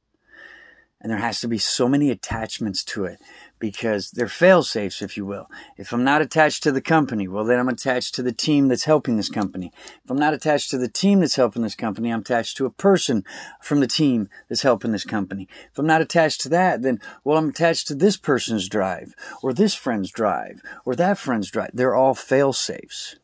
And 1.00 1.10
there 1.10 1.18
has 1.18 1.40
to 1.40 1.48
be 1.48 1.58
so 1.58 1.88
many 1.88 2.10
attachments 2.10 2.84
to 2.84 3.04
it 3.04 3.20
because 3.58 4.12
they're 4.12 4.28
fail 4.28 4.62
safes, 4.62 5.02
if 5.02 5.16
you 5.16 5.26
will. 5.26 5.48
If 5.76 5.92
I'm 5.92 6.04
not 6.04 6.22
attached 6.22 6.62
to 6.62 6.70
the 6.70 6.80
company, 6.80 7.26
well, 7.26 7.44
then 7.44 7.58
I'm 7.58 7.68
attached 7.68 8.14
to 8.14 8.22
the 8.22 8.32
team 8.32 8.68
that's 8.68 8.84
helping 8.84 9.16
this 9.16 9.28
company. 9.28 9.72
If 10.04 10.10
I'm 10.10 10.18
not 10.18 10.32
attached 10.32 10.70
to 10.70 10.78
the 10.78 10.88
team 10.88 11.18
that's 11.18 11.34
helping 11.34 11.62
this 11.62 11.74
company, 11.74 12.10
I'm 12.10 12.20
attached 12.20 12.56
to 12.58 12.66
a 12.66 12.70
person 12.70 13.24
from 13.60 13.80
the 13.80 13.88
team 13.88 14.28
that's 14.48 14.62
helping 14.62 14.92
this 14.92 15.04
company. 15.04 15.48
If 15.72 15.78
I'm 15.78 15.88
not 15.88 16.02
attached 16.02 16.40
to 16.42 16.48
that, 16.50 16.82
then, 16.82 17.00
well, 17.24 17.36
I'm 17.36 17.48
attached 17.48 17.88
to 17.88 17.96
this 17.96 18.16
person's 18.16 18.68
drive 18.68 19.12
or 19.42 19.52
this 19.52 19.74
friend's 19.74 20.12
drive 20.12 20.62
or 20.84 20.94
that 20.94 21.18
friend's 21.18 21.50
drive. 21.50 21.70
They're 21.74 21.96
all 21.96 22.14
fail 22.14 22.52
safes. 22.52 23.16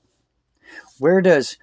Where 0.99 1.21
does 1.21 1.59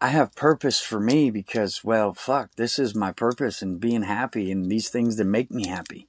I 0.00 0.08
have 0.08 0.36
purpose 0.36 0.80
for 0.80 1.00
me 1.00 1.30
because, 1.30 1.82
well, 1.82 2.14
fuck, 2.14 2.54
this 2.54 2.78
is 2.78 2.94
my 2.94 3.10
purpose 3.10 3.62
and 3.62 3.80
being 3.80 4.02
happy 4.02 4.50
and 4.52 4.70
these 4.70 4.88
things 4.90 5.16
that 5.16 5.24
make 5.24 5.50
me 5.50 5.66
happy. 5.66 6.08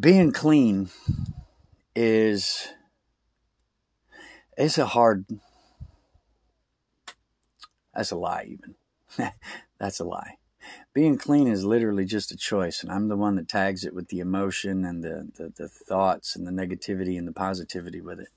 Being 0.00 0.32
clean 0.32 0.90
is 1.94 2.68
it's 4.56 4.78
a 4.78 4.86
hard 4.86 5.26
that's 7.94 8.10
a 8.12 8.16
lie 8.16 8.46
even. 8.48 8.76
That's 9.80 9.98
a 9.98 10.04
lie. 10.04 10.36
Being 10.92 11.18
clean 11.18 11.48
is 11.48 11.64
literally 11.64 12.04
just 12.04 12.30
a 12.30 12.36
choice 12.36 12.82
and 12.82 12.92
i'm 12.92 13.08
the 13.08 13.16
one 13.16 13.36
that 13.36 13.48
tags 13.48 13.84
it 13.84 13.94
with 13.94 14.08
the 14.08 14.20
emotion 14.20 14.84
and 14.84 15.02
the, 15.02 15.28
the, 15.36 15.52
the 15.56 15.68
thoughts 15.68 16.36
and 16.36 16.46
the 16.46 16.52
negativity 16.52 17.16
and 17.18 17.26
the 17.26 17.32
positivity 17.32 18.00
with 18.00 18.20
it 18.20 18.28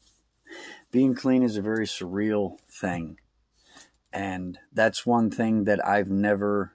being 0.91 1.15
clean 1.15 1.41
is 1.41 1.57
a 1.57 1.61
very 1.61 1.85
surreal 1.85 2.59
thing. 2.69 3.17
And 4.13 4.59
that's 4.73 5.05
one 5.05 5.31
thing 5.31 5.63
that 5.63 5.85
I've 5.85 6.09
never, 6.09 6.73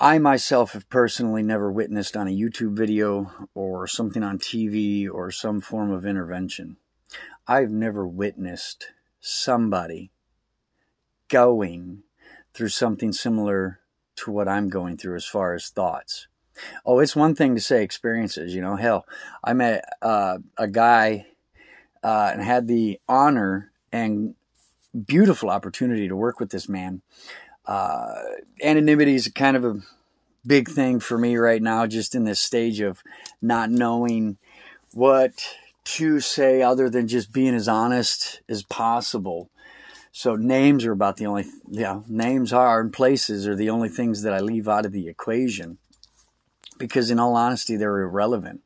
I 0.00 0.18
myself 0.18 0.72
have 0.72 0.88
personally 0.88 1.42
never 1.42 1.70
witnessed 1.70 2.16
on 2.16 2.28
a 2.28 2.36
YouTube 2.36 2.74
video 2.74 3.48
or 3.54 3.86
something 3.86 4.22
on 4.22 4.38
TV 4.38 5.06
or 5.10 5.30
some 5.30 5.60
form 5.60 5.90
of 5.90 6.06
intervention. 6.06 6.78
I've 7.46 7.70
never 7.70 8.06
witnessed 8.06 8.88
somebody 9.20 10.10
going 11.28 12.02
through 12.54 12.68
something 12.68 13.12
similar 13.12 13.80
to 14.16 14.30
what 14.30 14.48
I'm 14.48 14.68
going 14.68 14.96
through 14.96 15.16
as 15.16 15.26
far 15.26 15.54
as 15.54 15.68
thoughts. 15.68 16.26
Oh, 16.84 16.98
it's 16.98 17.16
one 17.16 17.34
thing 17.34 17.54
to 17.54 17.60
say 17.60 17.82
experiences, 17.82 18.54
you 18.54 18.60
know. 18.60 18.76
Hell, 18.76 19.06
I 19.42 19.54
met 19.54 19.84
uh, 20.02 20.38
a 20.58 20.68
guy 20.68 21.26
uh, 22.02 22.30
and 22.32 22.42
had 22.42 22.68
the 22.68 23.00
honor 23.08 23.72
and 23.92 24.34
beautiful 25.06 25.50
opportunity 25.50 26.08
to 26.08 26.16
work 26.16 26.40
with 26.40 26.50
this 26.50 26.68
man. 26.68 27.02
Uh, 27.66 28.14
anonymity 28.62 29.14
is 29.14 29.28
kind 29.28 29.56
of 29.56 29.64
a 29.64 29.80
big 30.46 30.68
thing 30.68 31.00
for 31.00 31.16
me 31.18 31.36
right 31.36 31.62
now, 31.62 31.86
just 31.86 32.14
in 32.14 32.24
this 32.24 32.40
stage 32.40 32.80
of 32.80 33.02
not 33.40 33.70
knowing 33.70 34.36
what 34.92 35.56
to 35.84 36.20
say 36.20 36.62
other 36.62 36.90
than 36.90 37.08
just 37.08 37.32
being 37.32 37.54
as 37.54 37.68
honest 37.68 38.42
as 38.48 38.62
possible. 38.64 39.48
So 40.12 40.36
names 40.36 40.84
are 40.84 40.92
about 40.92 41.16
the 41.16 41.26
only, 41.26 41.46
yeah, 41.70 42.00
names 42.08 42.52
are 42.52 42.80
and 42.80 42.92
places 42.92 43.48
are 43.48 43.56
the 43.56 43.70
only 43.70 43.88
things 43.88 44.22
that 44.22 44.34
I 44.34 44.40
leave 44.40 44.68
out 44.68 44.84
of 44.84 44.92
the 44.92 45.08
equation. 45.08 45.78
because 46.78 47.10
in 47.10 47.18
all 47.20 47.36
honesty, 47.36 47.76
they're 47.76 48.00
irrelevant. 48.00 48.60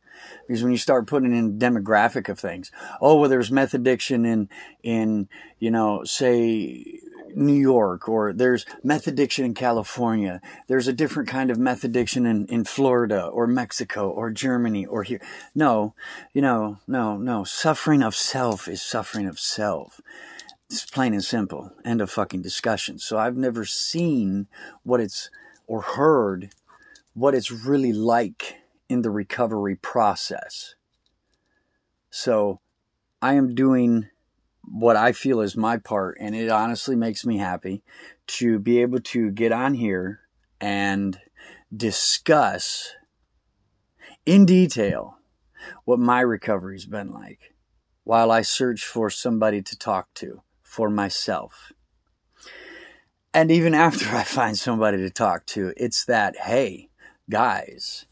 Because 0.46 0.62
when 0.62 0.72
you 0.72 0.78
start 0.78 1.06
putting 1.06 1.34
in 1.34 1.58
demographic 1.58 2.28
of 2.28 2.38
things, 2.38 2.70
oh 3.00 3.20
well, 3.20 3.30
there's 3.30 3.50
meth 3.50 3.74
addiction 3.74 4.24
in 4.24 4.48
in 4.82 5.28
you 5.58 5.70
know 5.70 6.04
say 6.04 7.00
New 7.36 7.54
York, 7.54 8.08
or 8.08 8.32
there's 8.32 8.64
meth 8.82 9.06
addiction 9.06 9.44
in 9.44 9.54
California. 9.54 10.40
There's 10.68 10.88
a 10.88 10.92
different 10.92 11.28
kind 11.28 11.50
of 11.50 11.58
meth 11.58 11.84
addiction 11.84 12.24
in, 12.24 12.46
in 12.46 12.64
Florida, 12.64 13.26
or 13.26 13.46
Mexico, 13.46 14.08
or 14.08 14.30
Germany, 14.30 14.86
or 14.86 15.02
here. 15.02 15.20
No, 15.54 15.94
you 16.32 16.40
know, 16.40 16.78
no, 16.88 17.18
no. 17.18 17.44
Suffering 17.44 18.02
of 18.02 18.16
self 18.16 18.66
is 18.66 18.82
suffering 18.82 19.26
of 19.26 19.38
self. 19.38 20.00
It's 20.70 20.84
plain 20.86 21.12
and 21.12 21.22
simple. 21.22 21.72
End 21.84 22.00
of 22.00 22.10
fucking 22.10 22.42
discussion. 22.42 22.98
So 22.98 23.18
I've 23.18 23.36
never 23.36 23.64
seen 23.64 24.48
what 24.82 25.00
it's 25.00 25.30
or 25.66 25.82
heard 25.82 26.50
what 27.14 27.34
it's 27.34 27.50
really 27.50 27.92
like 27.92 28.56
in 28.88 29.02
the 29.02 29.10
recovery 29.10 29.76
process. 29.76 30.74
So 32.10 32.60
I 33.20 33.34
am 33.34 33.54
doing 33.54 34.08
what 34.62 34.96
I 34.96 35.12
feel 35.12 35.40
is 35.40 35.56
my 35.56 35.76
part, 35.76 36.16
and 36.20 36.34
it 36.34 36.50
honestly 36.50 36.96
makes 36.96 37.24
me 37.24 37.38
happy 37.38 37.82
to 38.26 38.58
be 38.58 38.80
able 38.82 39.00
to 39.00 39.30
get 39.30 39.52
on 39.52 39.74
here 39.74 40.20
and 40.60 41.20
discuss 41.74 42.94
in 44.24 44.44
detail 44.44 45.18
what 45.84 45.98
my 45.98 46.20
recovery's 46.20 46.86
been 46.86 47.12
like 47.12 47.54
while 48.04 48.30
I 48.30 48.42
search 48.42 48.84
for 48.84 49.10
somebody 49.10 49.62
to 49.62 49.78
talk 49.78 50.12
to 50.14 50.42
for 50.62 50.90
myself. 50.90 51.72
And 53.32 53.50
even 53.50 53.74
after 53.74 54.08
I 54.16 54.22
find 54.24 54.58
somebody 54.58 54.98
to 54.98 55.10
talk 55.10 55.44
to, 55.46 55.72
it's 55.76 56.04
that, 56.06 56.36
hey, 56.36 56.88
guys, 57.28 58.05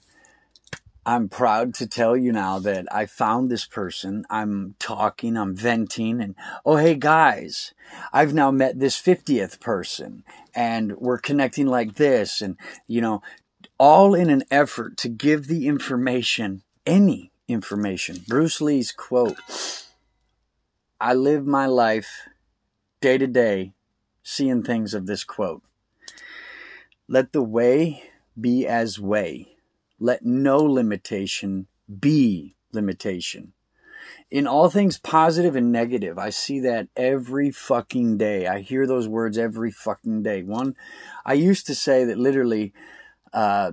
I'm 1.06 1.28
proud 1.28 1.74
to 1.74 1.86
tell 1.86 2.16
you 2.16 2.32
now 2.32 2.58
that 2.60 2.86
I 2.92 3.04
found 3.04 3.50
this 3.50 3.66
person. 3.66 4.24
I'm 4.30 4.74
talking, 4.78 5.36
I'm 5.36 5.54
venting, 5.54 6.20
and 6.20 6.34
oh, 6.64 6.76
hey 6.76 6.94
guys, 6.94 7.74
I've 8.12 8.32
now 8.32 8.50
met 8.50 8.78
this 8.78 9.00
50th 9.00 9.60
person, 9.60 10.24
and 10.54 10.96
we're 10.96 11.18
connecting 11.18 11.66
like 11.66 11.96
this, 11.96 12.40
and 12.40 12.56
you 12.86 13.02
know, 13.02 13.22
all 13.78 14.14
in 14.14 14.30
an 14.30 14.44
effort 14.50 14.96
to 14.98 15.08
give 15.08 15.46
the 15.46 15.68
information, 15.68 16.62
any 16.86 17.32
information. 17.48 18.24
Bruce 18.26 18.60
Lee's 18.60 18.90
quote 18.90 19.38
I 21.00 21.12
live 21.12 21.44
my 21.44 21.66
life 21.66 22.28
day 23.02 23.18
to 23.18 23.26
day 23.26 23.74
seeing 24.22 24.62
things 24.62 24.94
of 24.94 25.06
this 25.06 25.22
quote. 25.22 25.62
Let 27.06 27.32
the 27.32 27.42
way 27.42 28.04
be 28.40 28.66
as 28.66 28.98
way. 28.98 29.53
Let 30.04 30.22
no 30.22 30.58
limitation 30.58 31.66
be 31.98 32.56
limitation. 32.74 33.54
In 34.30 34.46
all 34.46 34.68
things 34.68 34.98
positive 34.98 35.56
and 35.56 35.72
negative, 35.72 36.18
I 36.18 36.28
see 36.28 36.60
that 36.60 36.88
every 36.94 37.50
fucking 37.50 38.18
day. 38.18 38.46
I 38.46 38.60
hear 38.60 38.86
those 38.86 39.08
words 39.08 39.38
every 39.38 39.70
fucking 39.70 40.22
day. 40.22 40.42
One, 40.42 40.76
I 41.24 41.32
used 41.32 41.66
to 41.68 41.74
say 41.74 42.04
that 42.04 42.18
literally, 42.18 42.74
uh, 43.32 43.70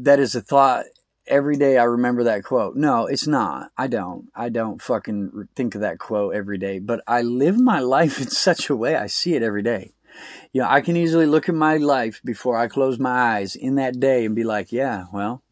that 0.00 0.18
is 0.18 0.34
a 0.34 0.40
thought 0.40 0.86
every 1.26 1.58
day 1.58 1.76
I 1.76 1.84
remember 1.84 2.24
that 2.24 2.42
quote. 2.42 2.74
No, 2.74 3.04
it's 3.04 3.26
not. 3.26 3.70
I 3.76 3.86
don't. 3.86 4.30
I 4.34 4.48
don't 4.48 4.80
fucking 4.80 5.48
think 5.54 5.74
of 5.74 5.82
that 5.82 5.98
quote 5.98 6.34
every 6.34 6.56
day, 6.56 6.78
but 6.78 7.02
I 7.06 7.20
live 7.20 7.60
my 7.60 7.80
life 7.96 8.18
in 8.18 8.30
such 8.30 8.70
a 8.70 8.76
way 8.76 8.96
I 8.96 9.08
see 9.08 9.34
it 9.34 9.42
every 9.42 9.62
day 9.62 9.92
you 10.52 10.60
know, 10.60 10.68
I 10.68 10.80
can 10.80 10.96
easily 10.96 11.26
look 11.26 11.48
at 11.48 11.54
my 11.54 11.76
life 11.76 12.20
before 12.24 12.56
I 12.56 12.68
close 12.68 12.98
my 12.98 13.36
eyes 13.36 13.54
in 13.54 13.76
that 13.76 14.00
day 14.00 14.24
and 14.24 14.34
be 14.34 14.44
like, 14.44 14.72
yeah, 14.72 15.04
well, 15.12 15.42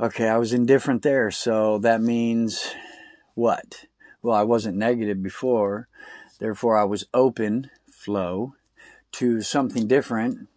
okay, 0.00 0.28
I 0.28 0.38
was 0.38 0.52
indifferent 0.52 1.02
there. 1.02 1.30
So 1.30 1.78
that 1.78 2.00
means 2.00 2.74
what? 3.34 3.86
Well, 4.22 4.36
I 4.36 4.42
wasn't 4.42 4.76
negative 4.76 5.22
before. 5.22 5.88
Therefore, 6.38 6.76
I 6.76 6.84
was 6.84 7.06
open, 7.14 7.70
flow, 7.90 8.54
to 9.12 9.42
something 9.42 9.86
different. 9.86 10.48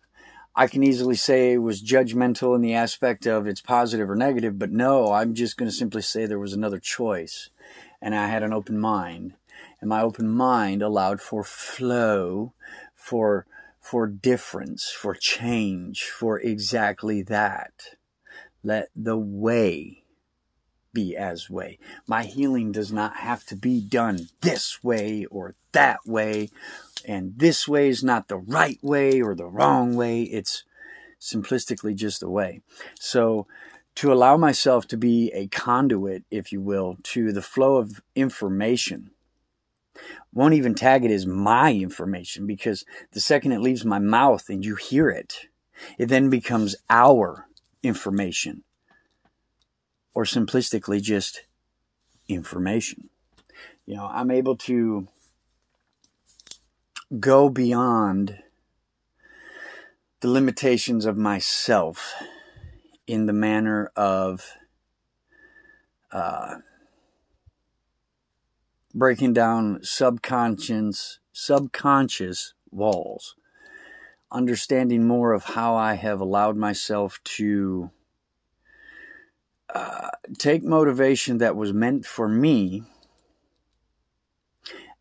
I 0.55 0.67
can 0.67 0.83
easily 0.83 1.15
say 1.15 1.53
it 1.53 1.57
was 1.57 1.83
judgmental 1.83 2.55
in 2.55 2.61
the 2.61 2.73
aspect 2.73 3.25
of 3.25 3.45
it's 3.45 3.61
positive 3.61 4.09
or 4.09 4.15
negative, 4.15 4.57
but 4.57 4.71
no, 4.71 5.11
I'm 5.11 5.33
just 5.33 5.57
going 5.57 5.69
to 5.69 5.75
simply 5.75 6.01
say 6.01 6.25
there 6.25 6.39
was 6.39 6.53
another 6.53 6.79
choice 6.79 7.49
and 8.01 8.15
I 8.15 8.27
had 8.27 8.43
an 8.43 8.53
open 8.53 8.79
mind. 8.79 9.33
And 9.81 9.89
my 9.89 10.01
open 10.01 10.29
mind 10.29 10.81
allowed 10.81 11.21
for 11.21 11.43
flow 11.43 12.53
for 12.93 13.45
for 13.81 14.07
difference, 14.07 14.89
for 14.89 15.13
change, 15.13 16.03
for 16.03 16.39
exactly 16.39 17.21
that. 17.21 17.95
Let 18.65 18.89
the 18.95 19.15
way 19.15 20.03
be 20.91 21.15
as 21.15 21.49
way. 21.51 21.77
My 22.07 22.23
healing 22.23 22.71
does 22.71 22.91
not 22.91 23.17
have 23.17 23.45
to 23.45 23.55
be 23.55 23.79
done 23.79 24.29
this 24.41 24.83
way 24.83 25.25
or 25.29 25.53
that 25.73 25.99
way. 26.07 26.49
And 27.07 27.37
this 27.37 27.67
way 27.67 27.89
is 27.89 28.03
not 28.03 28.27
the 28.27 28.37
right 28.37 28.79
way 28.81 29.21
or 29.21 29.35
the 29.35 29.45
wrong 29.45 29.95
way. 29.95 30.23
It's 30.23 30.63
simplistically 31.21 31.95
just 31.95 32.23
a 32.23 32.29
way. 32.29 32.61
So 32.99 33.45
to 33.95 34.11
allow 34.11 34.35
myself 34.35 34.87
to 34.87 34.97
be 34.97 35.31
a 35.35 35.47
conduit, 35.47 36.23
if 36.31 36.51
you 36.51 36.59
will, 36.59 36.97
to 37.03 37.31
the 37.31 37.43
flow 37.43 37.75
of 37.75 38.01
information 38.15 39.11
won't 40.33 40.53
even 40.53 40.75
tag 40.75 41.05
it 41.05 41.11
as 41.11 41.25
my 41.25 41.71
information 41.71 42.45
because 42.45 42.83
the 43.11 43.21
second 43.21 43.51
it 43.53 43.61
leaves 43.61 43.85
my 43.85 43.99
mouth 43.99 44.49
and 44.49 44.65
you 44.65 44.75
hear 44.75 45.09
it, 45.09 45.47
it 45.97 46.07
then 46.07 46.29
becomes 46.29 46.75
our 46.89 47.47
information. 47.85 48.63
Or 50.13 50.23
simplistically, 50.23 51.01
just 51.01 51.43
information. 52.27 53.09
You 53.85 53.97
know, 53.97 54.07
I'm 54.11 54.31
able 54.31 54.55
to 54.57 55.07
go 57.19 57.49
beyond 57.49 58.39
the 60.21 60.29
limitations 60.29 61.05
of 61.05 61.17
myself 61.17 62.15
in 63.05 63.25
the 63.25 63.33
manner 63.33 63.91
of 63.95 64.53
uh, 66.11 66.55
breaking 68.93 69.33
down 69.33 69.79
subconscious 69.83 71.19
subconscious 71.33 72.53
walls 72.71 73.35
understanding 74.31 75.07
more 75.07 75.33
of 75.33 75.43
how 75.43 75.75
i 75.75 75.93
have 75.93 76.19
allowed 76.19 76.55
myself 76.55 77.19
to 77.23 77.91
uh, 79.73 80.09
take 80.37 80.63
motivation 80.63 81.37
that 81.37 81.55
was 81.55 81.73
meant 81.73 82.05
for 82.05 82.27
me 82.27 82.83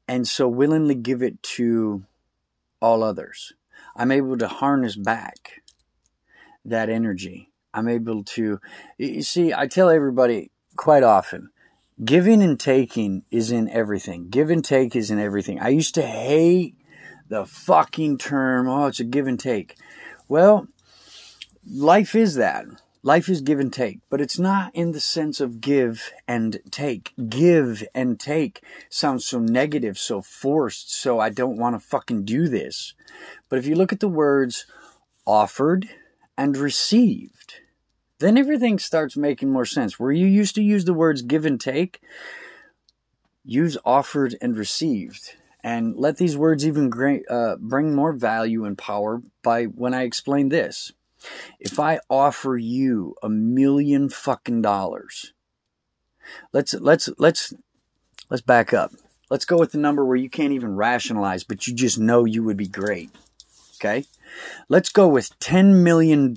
and 0.08 0.26
so 0.26 0.48
willingly 0.48 0.94
give 0.94 1.22
it 1.22 1.42
to 1.42 2.04
all 2.80 3.02
others 3.02 3.52
i'm 3.96 4.10
able 4.10 4.37
to 4.37 4.48
harness 4.48 4.96
back 4.96 5.62
that 6.64 6.88
energy 6.88 7.50
i'm 7.72 7.88
able 7.88 8.22
to 8.22 8.60
you 8.98 9.22
see 9.22 9.52
i 9.54 9.66
tell 9.66 9.90
everybody 9.90 10.50
quite 10.76 11.02
often 11.02 11.50
giving 12.02 12.42
and 12.42 12.58
taking 12.58 13.22
is 13.30 13.50
in 13.50 13.68
everything. 13.68 14.28
Give 14.28 14.50
and 14.50 14.64
take 14.64 14.96
is 14.96 15.10
in 15.10 15.18
everything. 15.18 15.60
I 15.60 15.68
used 15.68 15.94
to 15.94 16.02
hate 16.02 16.76
the 17.28 17.44
fucking 17.44 18.18
term, 18.18 18.68
oh, 18.68 18.87
it's 18.87 19.00
a 19.00 19.04
give 19.04 19.26
and 19.26 19.38
take. 19.38 19.76
Well, 20.28 20.68
life 21.66 22.14
is 22.14 22.34
that. 22.37 22.66
Life 23.02 23.28
is 23.28 23.42
give 23.42 23.60
and 23.60 23.70
take, 23.70 24.00
but 24.08 24.22
it's 24.22 24.38
not 24.38 24.74
in 24.74 24.92
the 24.92 25.00
sense 25.00 25.38
of 25.38 25.60
give 25.60 26.10
and 26.26 26.58
take. 26.70 27.12
Give 27.28 27.84
and 27.94 28.18
take 28.18 28.64
sounds 28.88 29.26
so 29.26 29.38
negative, 29.38 29.98
so 29.98 30.22
forced, 30.22 30.94
so 30.94 31.20
I 31.20 31.28
don't 31.28 31.58
want 31.58 31.76
to 31.76 31.87
fucking 31.87 32.24
do 32.24 32.48
this. 32.48 32.94
But 33.50 33.58
if 33.58 33.66
you 33.66 33.74
look 33.74 33.92
at 33.92 34.00
the 34.00 34.08
words 34.08 34.64
offered 35.26 35.90
and 36.38 36.56
received, 36.56 37.56
then 38.20 38.38
everything 38.38 38.78
starts 38.78 39.18
making 39.18 39.50
more 39.50 39.66
sense. 39.66 40.00
Where 40.00 40.12
you 40.12 40.26
used 40.26 40.54
to 40.54 40.62
use 40.62 40.87
the 40.87 40.94
words 40.94 41.20
give 41.20 41.44
and 41.44 41.60
take, 41.60 42.00
use 43.44 43.76
offered 43.84 44.34
and 44.40 44.56
received. 44.56 45.37
And 45.64 45.96
let 45.96 46.18
these 46.18 46.37
words 46.37 46.66
even 46.66 46.92
uh, 47.31 47.57
bring 47.59 47.94
more 47.94 48.12
value 48.12 48.64
and 48.66 48.77
power 48.77 49.22
by 49.42 49.64
when 49.64 49.94
I 49.94 50.03
explain 50.03 50.50
this. 50.50 50.92
If 51.59 51.81
I 51.81 52.00
offer 52.11 52.59
you 52.59 53.16
a 53.22 53.31
million 53.31 54.11
fucking 54.11 54.61
dollars, 54.61 55.33
let's 56.53 56.74
let's 56.74 57.09
let's 57.16 57.55
let's 58.29 58.42
back 58.42 58.74
up. 58.74 58.92
Let's 59.31 59.46
go 59.46 59.57
with 59.59 59.72
the 59.72 59.79
number 59.79 60.05
where 60.05 60.18
you 60.18 60.29
can't 60.29 60.53
even 60.53 60.77
rationalize, 60.77 61.44
but 61.44 61.66
you 61.66 61.74
just 61.74 61.98
know 61.98 62.27
you 62.27 62.44
would 62.44 62.59
be 62.59 62.68
great. 62.68 63.11
Okay? 63.77 64.05
Let's 64.68 64.90
go 64.90 65.09
with 65.09 65.38
$10 65.40 65.83
million 65.83 66.35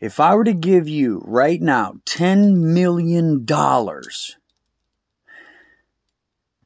if 0.00 0.20
I 0.20 0.34
were 0.34 0.44
to 0.44 0.52
give 0.52 0.88
you 0.88 1.22
right 1.24 1.60
now 1.60 1.94
$10 2.06 2.56
million, 2.56 3.46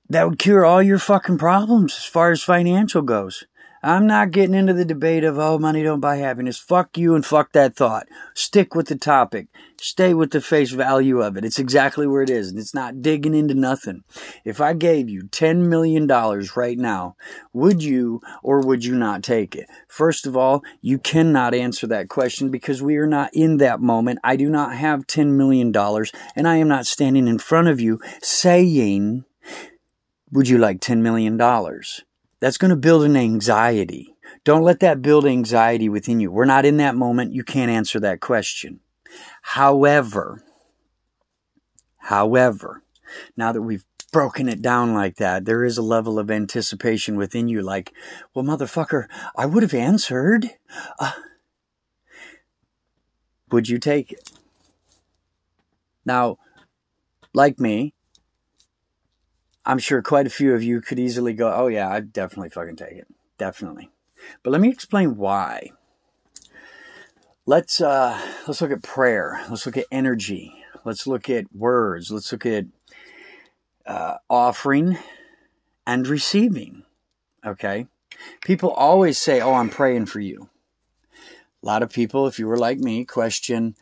that 0.08 0.28
would 0.28 0.38
cure 0.38 0.64
all 0.64 0.82
your 0.82 0.98
fucking 0.98 1.38
problems 1.38 1.94
as 1.96 2.04
far 2.04 2.30
as 2.30 2.42
financial 2.42 3.02
goes. 3.02 3.44
I'm 3.82 4.08
not 4.08 4.32
getting 4.32 4.56
into 4.56 4.72
the 4.72 4.84
debate 4.84 5.22
of, 5.22 5.38
oh, 5.38 5.56
money 5.58 5.84
don't 5.84 6.00
buy 6.00 6.16
happiness. 6.16 6.58
Fuck 6.58 6.98
you 6.98 7.14
and 7.14 7.24
fuck 7.24 7.52
that 7.52 7.76
thought. 7.76 8.08
Stick 8.34 8.74
with 8.74 8.88
the 8.88 8.96
topic. 8.96 9.46
Stay 9.80 10.14
with 10.14 10.32
the 10.32 10.40
face 10.40 10.72
value 10.72 11.20
of 11.20 11.36
it. 11.36 11.44
It's 11.44 11.60
exactly 11.60 12.04
where 12.04 12.22
it 12.22 12.30
is. 12.30 12.48
And 12.50 12.58
it's 12.58 12.74
not 12.74 13.02
digging 13.02 13.34
into 13.34 13.54
nothing. 13.54 14.02
If 14.44 14.60
I 14.60 14.72
gave 14.72 15.08
you 15.08 15.22
$10 15.22 15.68
million 15.68 16.08
right 16.56 16.76
now, 16.76 17.14
would 17.52 17.80
you 17.80 18.20
or 18.42 18.60
would 18.60 18.84
you 18.84 18.96
not 18.96 19.22
take 19.22 19.54
it? 19.54 19.68
First 19.86 20.26
of 20.26 20.36
all, 20.36 20.64
you 20.80 20.98
cannot 20.98 21.54
answer 21.54 21.86
that 21.86 22.08
question 22.08 22.50
because 22.50 22.82
we 22.82 22.96
are 22.96 23.06
not 23.06 23.30
in 23.32 23.58
that 23.58 23.80
moment. 23.80 24.18
I 24.24 24.34
do 24.34 24.50
not 24.50 24.74
have 24.74 25.06
$10 25.06 25.36
million 25.36 25.72
and 26.34 26.48
I 26.48 26.56
am 26.56 26.66
not 26.66 26.86
standing 26.86 27.28
in 27.28 27.38
front 27.38 27.68
of 27.68 27.80
you 27.80 28.00
saying, 28.20 29.24
would 30.30 30.48
you 30.48 30.58
like 30.58 30.80
$10 30.80 30.98
million? 30.98 31.36
That's 32.40 32.58
going 32.58 32.70
to 32.70 32.76
build 32.76 33.04
an 33.04 33.16
anxiety. 33.16 34.14
Don't 34.44 34.62
let 34.62 34.80
that 34.80 35.02
build 35.02 35.26
anxiety 35.26 35.88
within 35.88 36.20
you. 36.20 36.30
We're 36.30 36.44
not 36.44 36.64
in 36.64 36.76
that 36.78 36.94
moment. 36.94 37.32
You 37.32 37.42
can't 37.42 37.70
answer 37.70 37.98
that 38.00 38.20
question. 38.20 38.80
However, 39.42 40.44
however, 41.98 42.82
now 43.36 43.52
that 43.52 43.62
we've 43.62 43.84
broken 44.12 44.48
it 44.48 44.62
down 44.62 44.94
like 44.94 45.16
that, 45.16 45.44
there 45.44 45.64
is 45.64 45.78
a 45.78 45.82
level 45.82 46.18
of 46.18 46.30
anticipation 46.30 47.16
within 47.16 47.48
you 47.48 47.62
like, 47.62 47.92
well, 48.34 48.44
motherfucker, 48.44 49.06
I 49.36 49.46
would 49.46 49.62
have 49.62 49.74
answered. 49.74 50.50
Uh, 50.98 51.12
would 53.50 53.68
you 53.68 53.78
take 53.78 54.12
it? 54.12 54.30
Now, 56.04 56.38
like 57.34 57.58
me, 57.58 57.94
I'm 59.68 59.78
sure 59.78 60.00
quite 60.00 60.26
a 60.26 60.30
few 60.30 60.54
of 60.54 60.62
you 60.62 60.80
could 60.80 60.98
easily 60.98 61.34
go, 61.34 61.52
oh 61.54 61.66
yeah, 61.66 61.90
I'd 61.90 62.10
definitely 62.10 62.48
fucking 62.48 62.76
take 62.76 62.94
it. 62.94 63.06
Definitely. 63.36 63.90
But 64.42 64.50
let 64.50 64.62
me 64.62 64.70
explain 64.70 65.18
why. 65.18 65.72
Let's 67.44 67.78
uh, 67.78 68.18
let's 68.46 68.62
look 68.62 68.70
at 68.70 68.82
prayer. 68.82 69.44
Let's 69.50 69.66
look 69.66 69.76
at 69.76 69.84
energy. 69.92 70.54
Let's 70.86 71.06
look 71.06 71.28
at 71.28 71.54
words. 71.54 72.10
Let's 72.10 72.32
look 72.32 72.46
at 72.46 72.64
uh, 73.86 74.16
offering 74.30 74.96
and 75.86 76.06
receiving. 76.06 76.84
Okay, 77.44 77.86
people 78.44 78.70
always 78.70 79.18
say, 79.18 79.40
"Oh, 79.40 79.54
I'm 79.54 79.70
praying 79.70 80.06
for 80.06 80.20
you." 80.20 80.48
A 81.62 81.66
lot 81.66 81.82
of 81.82 81.92
people, 81.92 82.26
if 82.26 82.38
you 82.38 82.46
were 82.46 82.58
like 82.58 82.78
me, 82.78 83.04
question, 83.06 83.76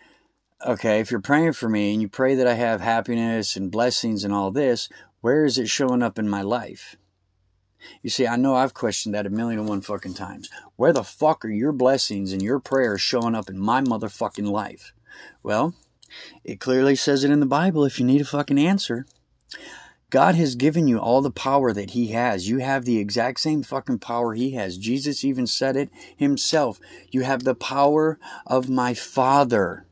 "Okay, 0.64 1.00
if 1.00 1.10
you're 1.10 1.20
praying 1.20 1.54
for 1.54 1.68
me 1.68 1.92
and 1.92 2.02
you 2.02 2.08
pray 2.08 2.36
that 2.36 2.46
I 2.46 2.54
have 2.54 2.80
happiness 2.80 3.56
and 3.56 3.70
blessings 3.70 4.22
and 4.22 4.32
all 4.32 4.52
this, 4.52 4.88
where 5.26 5.44
is 5.44 5.58
it 5.58 5.68
showing 5.68 6.04
up 6.04 6.20
in 6.20 6.28
my 6.28 6.40
life? 6.40 6.94
You 8.00 8.10
see, 8.10 8.28
I 8.28 8.36
know 8.36 8.54
I've 8.54 8.74
questioned 8.74 9.12
that 9.16 9.26
a 9.26 9.28
million 9.28 9.58
and 9.58 9.68
one 9.68 9.80
fucking 9.80 10.14
times. 10.14 10.48
Where 10.76 10.92
the 10.92 11.02
fuck 11.02 11.44
are 11.44 11.48
your 11.48 11.72
blessings 11.72 12.32
and 12.32 12.40
your 12.40 12.60
prayers 12.60 13.00
showing 13.00 13.34
up 13.34 13.50
in 13.50 13.58
my 13.58 13.80
motherfucking 13.80 14.48
life? 14.48 14.92
Well, 15.42 15.74
it 16.44 16.60
clearly 16.60 16.94
says 16.94 17.24
it 17.24 17.32
in 17.32 17.40
the 17.40 17.44
Bible 17.44 17.84
if 17.84 17.98
you 17.98 18.06
need 18.06 18.20
a 18.20 18.24
fucking 18.24 18.56
answer. 18.56 19.04
God 20.10 20.36
has 20.36 20.54
given 20.54 20.86
you 20.86 21.00
all 21.00 21.22
the 21.22 21.32
power 21.32 21.72
that 21.72 21.90
He 21.90 22.12
has. 22.12 22.48
You 22.48 22.58
have 22.58 22.84
the 22.84 22.98
exact 22.98 23.40
same 23.40 23.64
fucking 23.64 23.98
power 23.98 24.34
He 24.34 24.52
has. 24.52 24.78
Jesus 24.78 25.24
even 25.24 25.48
said 25.48 25.76
it 25.76 25.90
Himself. 26.16 26.78
You 27.10 27.22
have 27.22 27.42
the 27.42 27.56
power 27.56 28.20
of 28.46 28.68
my 28.68 28.94
Father. 28.94 29.88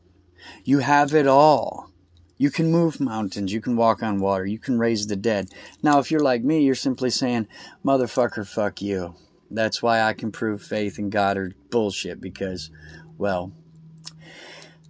You 0.63 0.79
have 0.79 1.13
it 1.13 1.27
all. 1.27 1.91
You 2.37 2.51
can 2.51 2.71
move 2.71 3.01
mountains. 3.01 3.53
You 3.53 3.61
can 3.61 3.77
walk 3.77 4.03
on 4.03 4.19
water. 4.19 4.45
You 4.45 4.59
can 4.59 4.79
raise 4.79 5.07
the 5.07 5.17
dead. 5.17 5.51
Now, 5.83 5.99
if 5.99 6.11
you're 6.11 6.21
like 6.21 6.43
me, 6.43 6.63
you're 6.63 6.75
simply 6.75 7.11
saying, 7.11 7.47
motherfucker, 7.85 8.47
fuck 8.47 8.83
you. 8.83 9.15
That's 9.51 9.83
why 9.83 10.03
I 10.03 10.15
can 10.15 10.33
prove 10.33 10.63
faith 10.63 10.99
in 10.99 11.11
God 11.11 11.37
or 11.37 11.53
bullshit 11.71 12.21
because, 12.21 12.71
well, 13.17 13.53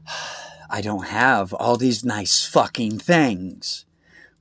I 0.71 0.81
don't 0.81 1.07
have 1.09 1.53
all 1.53 1.77
these 1.77 2.05
nice 2.05 2.47
fucking 2.47 2.99
things. 2.99 3.85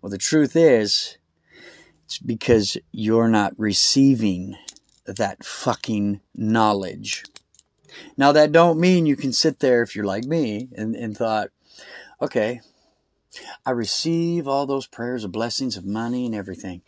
Well, 0.02 0.10
the 0.10 0.18
truth 0.18 0.56
is, 0.56 1.18
it's 2.06 2.20
because 2.20 2.78
you're 2.92 3.28
not 3.28 3.54
receiving 3.58 4.56
that 5.06 5.44
fucking 5.44 6.22
knowledge. 6.34 7.24
Now, 8.18 8.32
that 8.32 8.52
don't 8.52 8.80
mean 8.80 9.06
you 9.06 9.16
can 9.16 9.34
sit 9.34 9.60
there 9.60 9.84
if 9.84 9.96
you're 9.96 10.06
like 10.06 10.24
me 10.24 10.70
and, 10.76 10.96
and 10.96 11.16
thought, 11.16 11.50
okay, 12.22 12.62
I 13.66 13.72
receive 13.72 14.48
all 14.48 14.66
those 14.66 14.88
prayers 14.88 15.24
of 15.24 15.32
blessings 15.32 15.78
of 15.78 15.86
money 15.86 16.26
and 16.26 16.36
everything. 16.36 16.82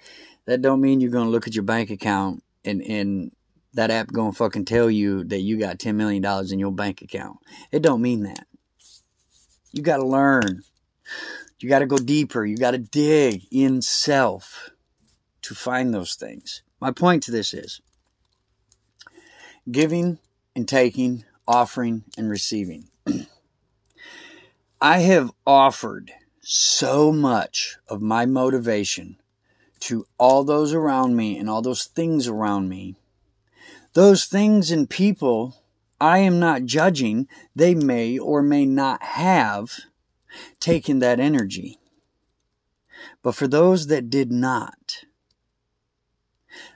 That 0.46 0.62
don't 0.62 0.82
mean 0.82 1.02
you're 1.02 1.12
going 1.12 1.26
to 1.26 1.32
look 1.32 1.48
at 1.48 1.56
your 1.56 1.64
bank 1.64 1.90
account 1.90 2.44
and, 2.64 2.82
and 2.82 3.32
that 3.74 3.92
app 3.92 4.12
going 4.12 4.32
to 4.32 4.38
fucking 4.38 4.66
tell 4.66 4.90
you 4.90 5.24
that 5.26 5.42
you 5.42 5.58
got 5.58 5.80
$10 5.80 5.96
million 5.96 6.24
in 6.52 6.60
your 6.60 6.72
bank 6.72 7.02
account. 7.02 7.38
It 7.72 7.82
don't 7.82 8.02
mean 8.02 8.24
that. 8.24 8.48
You 9.72 9.82
got 9.82 9.98
to 9.98 10.08
learn. 10.08 10.64
You 11.60 11.70
got 11.70 11.80
to 11.80 11.86
go 11.86 11.98
deeper. 11.98 12.46
You 12.46 12.58
got 12.58 12.72
to 12.72 12.78
dig 12.78 13.44
in 13.52 13.82
self 13.82 14.70
to 15.42 15.56
find 15.56 15.94
those 15.94 16.16
things. 16.16 16.64
My 16.80 16.92
point 16.92 17.24
to 17.24 17.32
this 17.32 17.54
is 17.54 17.82
giving 19.70 20.20
and 20.56 20.68
taking, 20.68 21.26
offering 21.48 22.04
and 22.18 22.30
receiving. 22.30 22.90
I 24.82 25.00
have 25.00 25.32
offered 25.46 26.12
so 26.48 27.12
much 27.12 27.78
of 27.88 28.02
my 28.02 28.26
motivation 28.26 29.18
to 29.80 30.06
all 30.20 30.44
those 30.44 30.74
around 30.74 31.16
me 31.16 31.38
and 31.40 31.50
all 31.50 31.64
those 31.64 31.86
things 31.86 32.28
around 32.28 32.70
me. 32.70 32.96
Those 33.94 34.26
things 34.26 34.70
and 34.70 34.88
people 34.88 35.56
I 36.00 36.20
am 36.20 36.40
not 36.40 36.66
judging, 36.66 37.28
they 37.56 37.74
may 37.74 38.20
or 38.20 38.44
may 38.44 38.66
not 38.66 39.02
have 39.02 39.72
taken 40.60 41.00
that 41.00 41.20
energy. 41.20 41.80
But 43.24 43.34
for 43.34 43.48
those 43.48 43.88
that 43.88 44.10
did 44.10 44.32
not, 44.32 45.06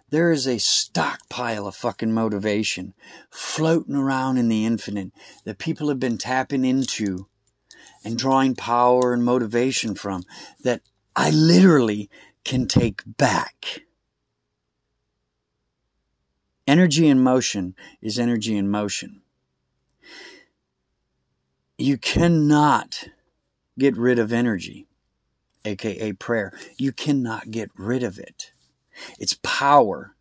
there 0.10 0.32
is 0.32 0.48
a 0.48 0.58
stockpile 0.58 1.68
of 1.68 1.76
fucking 1.76 2.12
motivation 2.12 2.96
floating 3.30 3.96
around 3.96 4.38
in 4.38 4.50
the 4.50 4.66
infinite 4.66 5.12
that 5.44 5.60
people 5.60 5.90
have 5.90 6.00
been 6.00 6.18
tapping 6.18 6.66
into 6.66 7.28
and 8.04 8.18
drawing 8.18 8.56
power 8.56 9.14
and 9.14 9.24
motivation 9.24 9.96
from 9.96 10.24
that 10.64 10.82
I 11.16 11.32
literally 11.32 12.10
can 12.44 12.68
take 12.68 13.02
back. 13.06 13.82
Energy 16.68 17.08
in 17.08 17.20
motion 17.20 17.76
is 18.02 18.20
energy 18.20 18.56
in 18.56 18.70
motion. 18.70 19.22
You 21.78 21.98
cannot 21.98 23.06
get 23.78 23.98
rid 23.98 24.20
of 24.20 24.32
energy, 24.32 24.88
aka 25.66 26.14
prayer. 26.14 26.54
You 26.78 26.92
cannot 26.92 27.52
get 27.52 27.72
rid 27.76 28.04
of 28.04 28.20
it. 28.20 28.52
It's 29.18 29.40
power. 29.42 30.16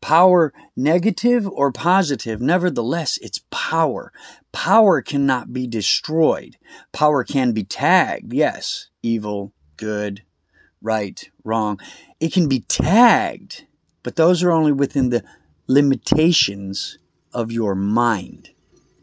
Power, 0.00 0.52
negative 0.76 1.48
or 1.48 1.72
positive, 1.72 2.40
nevertheless, 2.40 3.18
it's 3.22 3.40
power. 3.50 4.12
Power 4.52 5.02
cannot 5.02 5.52
be 5.52 5.66
destroyed. 5.66 6.56
Power 6.92 7.24
can 7.24 7.52
be 7.52 7.64
tagged, 7.64 8.32
yes, 8.32 8.88
evil, 9.02 9.52
good, 9.76 10.22
right, 10.82 11.30
wrong. 11.44 11.78
It 12.18 12.32
can 12.32 12.48
be 12.48 12.60
tagged, 12.60 13.64
but 14.02 14.16
those 14.16 14.42
are 14.42 14.50
only 14.50 14.72
within 14.72 15.10
the 15.10 15.24
limitations 15.66 16.98
of 17.32 17.52
your 17.52 17.74
mind 17.74 18.50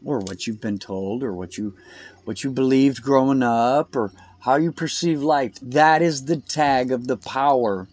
or 0.04 0.18
what 0.20 0.46
you've 0.46 0.60
been 0.60 0.78
told 0.78 1.22
or 1.22 1.32
what 1.32 1.56
you 1.56 1.74
what 2.24 2.44
you 2.44 2.50
believed 2.50 3.02
growing 3.02 3.42
up 3.42 3.96
or 3.96 4.12
how 4.40 4.56
you 4.56 4.70
perceive 4.70 5.22
life. 5.22 5.54
That 5.62 6.02
is 6.02 6.26
the 6.26 6.36
tag 6.36 6.92
of 6.92 7.06
the 7.06 7.16
power 7.16 7.88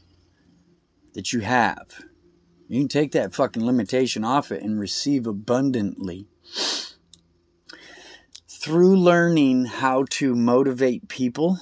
that 1.13 1.31
you 1.33 1.39
have. 1.39 2.03
You 2.67 2.81
can 2.81 2.87
take 2.87 3.11
that 3.11 3.33
fucking 3.33 3.63
limitation 3.63 4.23
off 4.23 4.51
it 4.51 4.63
and 4.63 4.79
receive 4.79 5.27
abundantly. 5.27 6.25
Through 8.47 8.97
learning 8.97 9.65
how 9.65 10.05
to 10.11 10.35
motivate 10.35 11.07
people, 11.07 11.59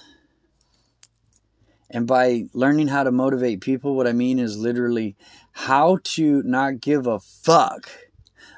and 1.90 2.08
by 2.08 2.46
learning 2.54 2.88
how 2.88 3.04
to 3.04 3.12
motivate 3.12 3.60
people, 3.60 3.96
what 3.96 4.08
I 4.08 4.14
mean 4.14 4.40
is 4.40 4.58
literally 4.58 5.18
how 5.52 6.00
to 6.04 6.42
not 6.44 6.80
give 6.80 7.06
a 7.06 7.20
fuck 7.20 7.90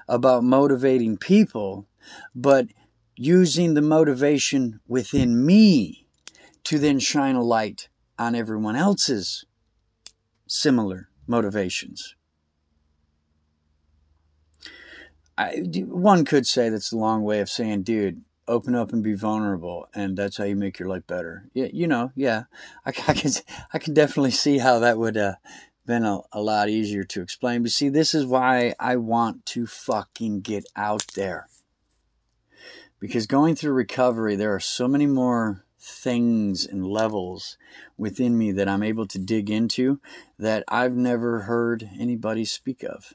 about 0.08 0.43
motivating 0.43 1.17
people, 1.17 1.88
but 2.36 2.67
using 3.15 3.73
the 3.73 3.81
motivation 3.81 4.79
within 4.88 5.43
me 5.45 6.05
to 6.65 6.77
then 6.77 6.99
shine 6.99 7.36
a 7.36 7.43
light 7.43 7.89
on 8.19 8.36
everyone 8.36 8.75
else's 8.75 9.45
similar 10.47 11.10
motivations. 11.27 12.15
I, 15.38 15.63
one 15.88 16.26
could 16.26 16.48
say 16.48 16.69
that's 16.69 16.91
a 16.91 16.98
long 16.98 17.24
way 17.24 17.39
of 17.39 17.50
saying, 17.50 17.84
dude, 17.84 18.24
open 18.48 18.76
up 18.76 18.93
and 18.93 19.04
be 19.04 19.15
vulnerable, 19.15 19.88
and 19.93 20.17
that's 20.17 20.38
how 20.38 20.43
you 20.43 20.56
make 20.56 20.80
your 20.80 20.88
life 20.88 21.06
better. 21.08 21.50
Yeah, 21.54 21.67
you 21.74 21.88
know, 21.88 22.12
yeah, 22.15 22.43
I, 22.86 22.89
I 22.89 23.13
can, 23.13 23.32
I 23.74 23.80
can 23.80 23.93
definitely 23.93 24.32
see 24.32 24.60
how 24.60 24.80
that 24.80 24.98
would 24.98 25.17
uh, 25.17 25.36
been 25.86 26.06
a, 26.06 26.21
a 26.32 26.41
lot 26.41 26.69
easier 26.69 27.04
to 27.04 27.21
explain. 27.21 27.63
But 27.63 27.71
see, 27.71 27.89
this 27.89 28.13
is 28.13 28.26
why 28.26 28.74
I 28.80 28.95
want 28.95 29.45
to 29.48 29.67
fucking 29.67 30.41
get 30.41 30.65
out 30.76 31.06
there. 31.15 31.48
Because 33.00 33.28
going 33.28 33.56
through 33.56 33.74
recovery, 33.74 34.36
there 34.36 34.54
are 34.54 34.60
so 34.60 34.88
many 34.88 35.06
more 35.06 35.65
things 35.80 36.65
and 36.65 36.86
levels 36.86 37.58
within 37.98 38.38
me 38.38 38.52
that 38.52 38.67
I'm 38.67 38.82
able 38.82 39.06
to 39.08 39.19
dig 39.19 39.50
into 39.50 40.00
that 40.39 40.63
I've 40.67 40.95
never 40.95 41.41
heard 41.41 41.89
anybody 42.00 42.45
speak 42.45 42.84
of. 42.84 43.13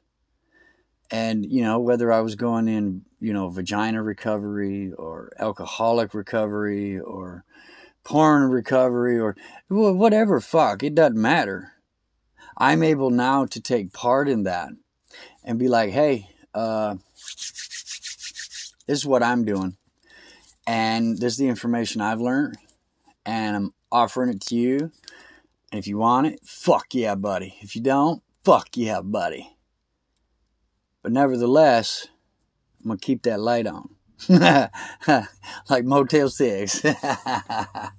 And, 1.10 1.44
you 1.44 1.62
know, 1.62 1.80
whether 1.80 2.12
I 2.12 2.20
was 2.20 2.36
going 2.36 2.68
in, 2.68 3.02
you 3.20 3.32
know, 3.32 3.48
vagina 3.48 4.02
recovery 4.02 4.92
or 4.92 5.32
alcoholic 5.38 6.14
recovery 6.14 7.00
or 7.00 7.44
porn 8.04 8.50
recovery 8.50 9.18
or 9.18 9.36
whatever, 9.68 10.40
fuck, 10.40 10.82
it 10.82 10.94
doesn't 10.94 11.20
matter. 11.20 11.72
I'm 12.56 12.82
able 12.82 13.10
now 13.10 13.46
to 13.46 13.60
take 13.60 13.92
part 13.92 14.28
in 14.28 14.44
that 14.44 14.70
and 15.42 15.58
be 15.58 15.68
like, 15.68 15.90
hey, 15.90 16.28
uh, 16.54 16.96
this 18.86 18.98
is 18.98 19.06
what 19.06 19.22
I'm 19.22 19.44
doing. 19.44 19.76
And 20.66 21.18
this 21.18 21.32
is 21.32 21.38
the 21.38 21.48
information 21.48 22.00
I've 22.00 22.20
learned. 22.20 22.56
And 23.26 23.56
I'm 23.56 23.74
offering 23.90 24.30
it 24.30 24.40
to 24.42 24.56
you. 24.56 24.92
And 25.72 25.78
if 25.78 25.86
you 25.86 25.98
want 25.98 26.26
it, 26.26 26.40
fuck 26.44 26.86
yeah, 26.92 27.14
buddy. 27.14 27.56
If 27.60 27.74
you 27.74 27.82
don't, 27.82 28.22
fuck 28.44 28.68
yeah, 28.76 29.00
buddy. 29.00 29.56
But 31.02 31.12
nevertheless, 31.12 32.08
I'm 32.80 32.88
going 32.88 32.98
to 32.98 33.04
keep 33.04 33.22
that 33.22 33.40
light 33.40 33.66
on. 33.66 33.90
like 34.28 35.84
Motel 35.84 36.28
6. 36.28 36.80
that 36.80 37.92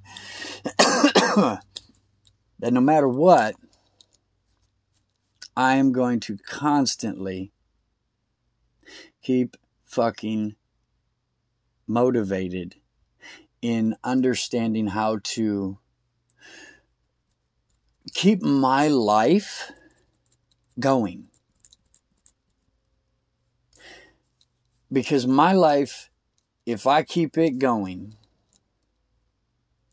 no 2.61 2.81
matter 2.81 3.07
what, 3.07 3.55
I 5.57 5.75
am 5.75 5.91
going 5.91 6.19
to 6.21 6.37
constantly 6.37 7.51
keep 9.21 9.57
fucking 9.83 10.55
motivated 11.87 12.75
in 13.61 13.95
understanding 14.03 14.87
how 14.87 15.19
to 15.23 15.77
keep 18.13 18.41
my 18.41 18.87
life 18.87 19.71
going. 20.79 21.30
Because 24.91 25.25
my 25.25 25.53
life, 25.53 26.09
if 26.65 26.85
I 26.85 27.03
keep 27.03 27.37
it 27.37 27.59
going, 27.59 28.15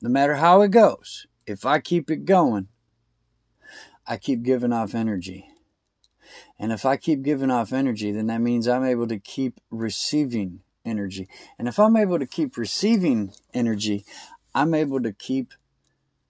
no 0.01 0.09
matter 0.09 0.37
how 0.37 0.63
it 0.63 0.71
goes, 0.71 1.27
if 1.47 1.65
I 1.65 1.79
keep 1.79 2.11
it 2.11 2.25
going, 2.25 2.69
I 4.07 4.17
keep 4.17 4.43
giving 4.43 4.73
off 4.73 4.95
energy. 4.95 5.49
And 6.59 6.73
if 6.73 6.85
I 6.85 6.97
keep 6.97 7.23
giving 7.23 7.51
off 7.51 7.73
energy, 7.73 8.11
then 8.11 8.27
that 8.27 8.41
means 8.41 8.67
I'm 8.67 8.85
able 8.85 9.07
to 9.09 9.19
keep 9.19 9.61
receiving 9.71 10.61
energy. 10.85 11.29
And 11.59 11.69
if 11.69 11.79
I'm 11.79 11.97
able 11.97 12.19
to 12.19 12.27
keep 12.27 12.57
receiving 12.57 13.33
energy, 13.55 14.05
I'm 14.55 14.75
able 14.75 15.01
to 15.03 15.13
keep 15.13 15.53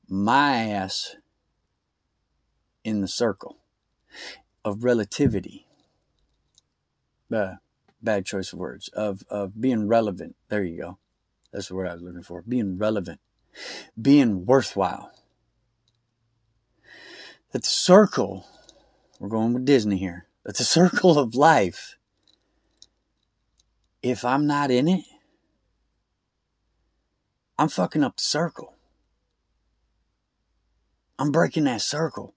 my 0.09 0.57
ass 0.57 1.17
in 2.85 3.01
the 3.01 3.09
circle 3.09 3.59
of 4.65 4.85
relativity. 4.85 5.67
Uh, 7.33 7.55
bad 8.03 8.27
choice 8.27 8.53
of 8.53 8.59
words. 8.59 8.89
Of, 8.89 9.23
of 9.29 9.61
being 9.61 9.89
relevant. 9.89 10.37
There 10.49 10.63
you 10.63 10.79
go. 10.79 10.99
That's 11.53 11.69
the 11.69 11.75
word 11.75 11.89
I 11.89 11.95
was 11.95 12.03
looking 12.03 12.23
for. 12.23 12.43
Being 12.43 12.79
relevant. 12.79 13.21
Being 14.01 14.47
worthwhile. 14.47 15.11
That 17.53 17.63
the 17.63 17.69
circle, 17.71 18.47
we're 19.19 19.29
going 19.29 19.55
with 19.55 19.65
Disney 19.65 19.97
here, 19.97 20.27
that 20.45 20.57
the 20.57 20.65
circle 20.79 21.19
of 21.19 21.35
life 21.35 21.99
if 24.03 24.25
I'm 24.25 24.47
not 24.47 24.71
in 24.71 24.89
it, 24.89 25.05
I'm 27.59 27.69
fucking 27.69 28.05
up 28.05 28.17
the 28.17 28.23
circle. 28.23 28.75
I'm 31.19 31.33
breaking 31.33 31.65
that 31.65 31.83
circle. 31.83 32.35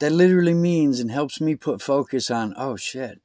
That 0.00 0.12
literally 0.12 0.54
means 0.54 0.98
and 0.98 1.10
helps 1.10 1.40
me 1.40 1.54
put 1.54 1.82
focus 1.82 2.30
on, 2.30 2.54
oh 2.56 2.76
shit, 2.76 3.20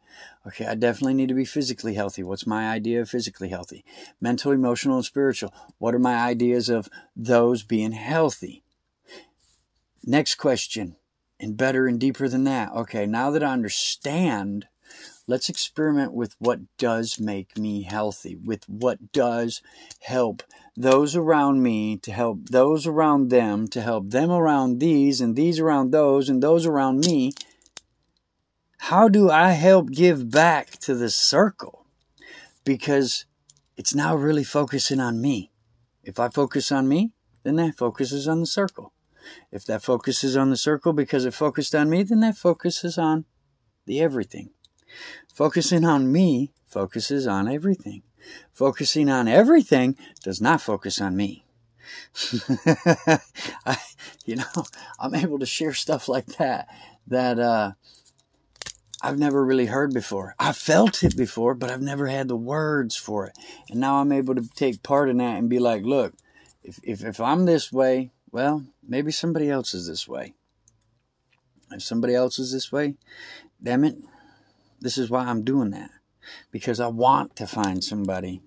okay, 0.45 0.65
I 0.65 0.75
definitely 0.75 1.13
need 1.13 1.29
to 1.29 1.33
be 1.33 1.45
physically 1.45 1.93
healthy. 1.93 2.21
What's 2.21 2.45
my 2.45 2.69
idea 2.69 3.01
of 3.01 3.09
physically 3.09 3.49
healthy? 3.49 3.85
Mental, 4.19 4.51
emotional, 4.51 4.97
and 4.97 5.05
spiritual. 5.05 5.53
What 5.77 5.95
are 5.95 5.99
my 5.99 6.15
ideas 6.15 6.67
of 6.67 6.89
those 7.15 7.63
being 7.63 7.93
healthy? 7.93 8.61
Next 10.03 10.35
question, 10.35 10.97
and 11.39 11.57
better 11.57 11.87
and 11.87 11.99
deeper 11.99 12.27
than 12.27 12.43
that. 12.43 12.71
Okay, 12.73 13.05
now 13.05 13.31
that 13.31 13.43
I 13.43 13.53
understand 13.53 14.67
let's 15.27 15.49
experiment 15.49 16.13
with 16.13 16.35
what 16.39 16.59
does 16.77 17.19
make 17.19 17.57
me 17.57 17.83
healthy, 17.83 18.35
with 18.35 18.67
what 18.67 19.11
does 19.11 19.61
help 20.01 20.43
those 20.77 21.15
around 21.15 21.63
me 21.63 21.97
to 21.97 22.11
help 22.11 22.49
those 22.49 22.85
around 22.85 23.29
them, 23.29 23.67
to 23.69 23.81
help 23.81 24.09
them 24.09 24.31
around 24.31 24.79
these, 24.79 25.21
and 25.21 25.35
these 25.35 25.59
around 25.59 25.91
those, 25.91 26.29
and 26.29 26.43
those 26.43 26.65
around 26.65 27.05
me. 27.05 27.31
How 28.77 29.07
do 29.07 29.29
I 29.29 29.51
help 29.51 29.89
give 29.91 30.29
back 30.29 30.71
to 30.79 30.93
the 30.93 31.09
circle? 31.09 31.85
Because 32.63 33.25
it's 33.77 33.95
now 33.95 34.15
really 34.15 34.43
focusing 34.43 34.99
on 34.99 35.21
me. 35.21 35.51
If 36.03 36.19
I 36.19 36.29
focus 36.29 36.71
on 36.71 36.87
me, 36.87 37.13
then 37.43 37.55
that 37.55 37.77
focuses 37.77 38.27
on 38.27 38.39
the 38.39 38.45
circle. 38.45 38.93
If 39.51 39.65
that 39.65 39.81
focuses 39.81 40.37
on 40.37 40.49
the 40.49 40.57
circle 40.57 40.93
because 40.93 41.25
it 41.25 41.33
focused 41.33 41.73
on 41.73 41.89
me, 41.89 42.03
then 42.03 42.19
that 42.19 42.37
focuses 42.37 42.97
on 42.97 43.25
the 43.85 44.01
everything. 44.01 44.51
Focusing 45.33 45.83
on 45.85 46.11
me 46.11 46.51
focuses 46.65 47.27
on 47.27 47.47
everything. 47.47 48.03
Focusing 48.51 49.09
on 49.09 49.27
everything 49.27 49.97
does 50.23 50.41
not 50.41 50.61
focus 50.61 50.99
on 50.99 51.15
me. 51.15 51.45
I, 53.65 53.77
you 54.25 54.37
know, 54.37 54.65
I'm 54.99 55.15
able 55.15 55.39
to 55.39 55.45
share 55.45 55.73
stuff 55.73 56.07
like 56.07 56.25
that 56.37 56.67
that 57.07 57.39
uh, 57.39 57.73
I've 59.01 59.19
never 59.19 59.45
really 59.45 59.67
heard 59.67 59.93
before. 59.93 60.35
I 60.39 60.51
felt 60.51 61.03
it 61.03 61.15
before, 61.15 61.53
but 61.53 61.69
I've 61.69 61.81
never 61.81 62.07
had 62.07 62.27
the 62.27 62.35
words 62.35 62.95
for 62.95 63.27
it. 63.27 63.37
And 63.69 63.79
now 63.79 63.95
I'm 63.95 64.11
able 64.11 64.35
to 64.35 64.49
take 64.55 64.83
part 64.83 65.09
in 65.09 65.17
that 65.17 65.37
and 65.37 65.49
be 65.49 65.59
like, 65.59 65.83
look, 65.83 66.13
if, 66.63 66.79
if, 66.83 67.03
if 67.03 67.21
I'm 67.21 67.45
this 67.45 67.71
way, 67.71 68.11
well, 68.31 68.65
maybe 68.85 69.11
somebody 69.11 69.49
else 69.49 69.73
is 69.73 69.87
this 69.87 70.07
way. 70.07 70.33
If 71.71 71.83
somebody 71.83 72.15
else 72.15 72.39
is 72.39 72.51
this 72.51 72.71
way, 72.71 72.95
damn 73.61 73.83
it, 73.83 73.95
this 74.79 74.97
is 74.97 75.09
why 75.09 75.25
I'm 75.25 75.43
doing 75.43 75.71
that 75.71 75.91
because 76.51 76.79
I 76.79 76.87
want 76.87 77.35
to 77.37 77.47
find 77.47 77.83
somebody 77.83 78.41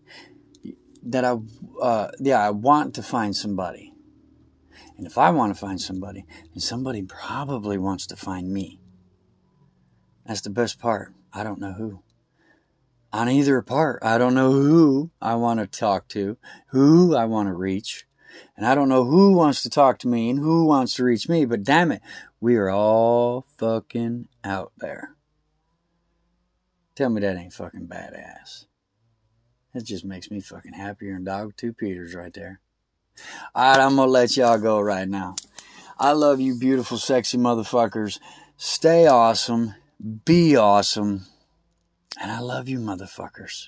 that 1.03 1.25
I, 1.25 1.37
uh, 1.81 2.11
yeah, 2.19 2.41
I 2.41 2.51
want 2.51 2.95
to 2.95 3.03
find 3.03 3.35
somebody. 3.35 3.93
And 4.97 5.07
if 5.07 5.17
I 5.17 5.31
want 5.31 5.55
to 5.55 5.59
find 5.59 5.81
somebody, 5.81 6.27
then 6.53 6.61
somebody 6.61 7.03
probably 7.03 7.79
wants 7.79 8.07
to 8.09 8.17
find 8.17 8.53
me. 8.53 8.81
That's 10.27 10.41
the 10.41 10.51
best 10.51 10.81
part. 10.81 11.15
I 11.33 11.45
don't 11.45 11.61
know 11.61 11.73
who. 11.73 12.03
On 13.13 13.29
either 13.29 13.63
part, 13.63 14.03
I 14.03 14.19
don't 14.19 14.35
know 14.35 14.53
who 14.53 15.11
I 15.23 15.37
want 15.37 15.61
to 15.61 15.67
talk 15.67 16.09
to, 16.09 16.37
who 16.69 17.15
I 17.15 17.25
want 17.25 17.49
to 17.49 17.55
reach. 17.55 18.07
And 18.57 18.67
I 18.67 18.75
don't 18.75 18.89
know 18.89 19.05
who 19.05 19.33
wants 19.33 19.63
to 19.63 19.71
talk 19.71 19.99
to 20.01 20.09
me 20.09 20.29
and 20.29 20.39
who 20.39 20.67
wants 20.67 20.95
to 20.95 21.05
reach 21.05 21.29
me, 21.29 21.45
but 21.45 21.63
damn 21.63 21.93
it, 21.93 22.03
we 22.41 22.57
are 22.57 22.69
all 22.69 23.47
fucking 23.57 24.29
out 24.45 24.73
there. 24.77 25.15
Tell 26.99 27.11
me 27.11 27.21
that 27.21 27.37
ain't 27.37 27.53
fucking 27.53 27.87
badass. 27.87 28.65
That 29.73 29.85
just 29.85 30.05
makes 30.05 30.33
me 30.33 30.41
fucking 30.41 30.73
happier 30.73 31.15
than 31.15 31.23
dog 31.23 31.53
two 31.57 31.73
Peters 31.73 32.13
right 32.13 32.35
there. 32.35 32.61
Alright, 33.55 33.79
I'm 33.79 33.95
gonna 33.95 34.11
let 34.11 34.37
y'all 34.37 34.59
go 34.59 34.81
right 34.81 35.09
now. 35.09 35.37
I 35.97 36.11
love 36.11 36.41
you, 36.41 36.59
beautiful, 36.59 36.99
sexy 36.99 37.39
motherfuckers. 37.39 38.19
Stay 38.57 39.07
awesome. 39.07 39.77
Be 40.25 40.57
awesome. 40.57 41.27
And 42.21 42.33
I 42.33 42.41
love 42.41 42.69
you, 42.69 42.81
motherfuckers. 42.81 43.67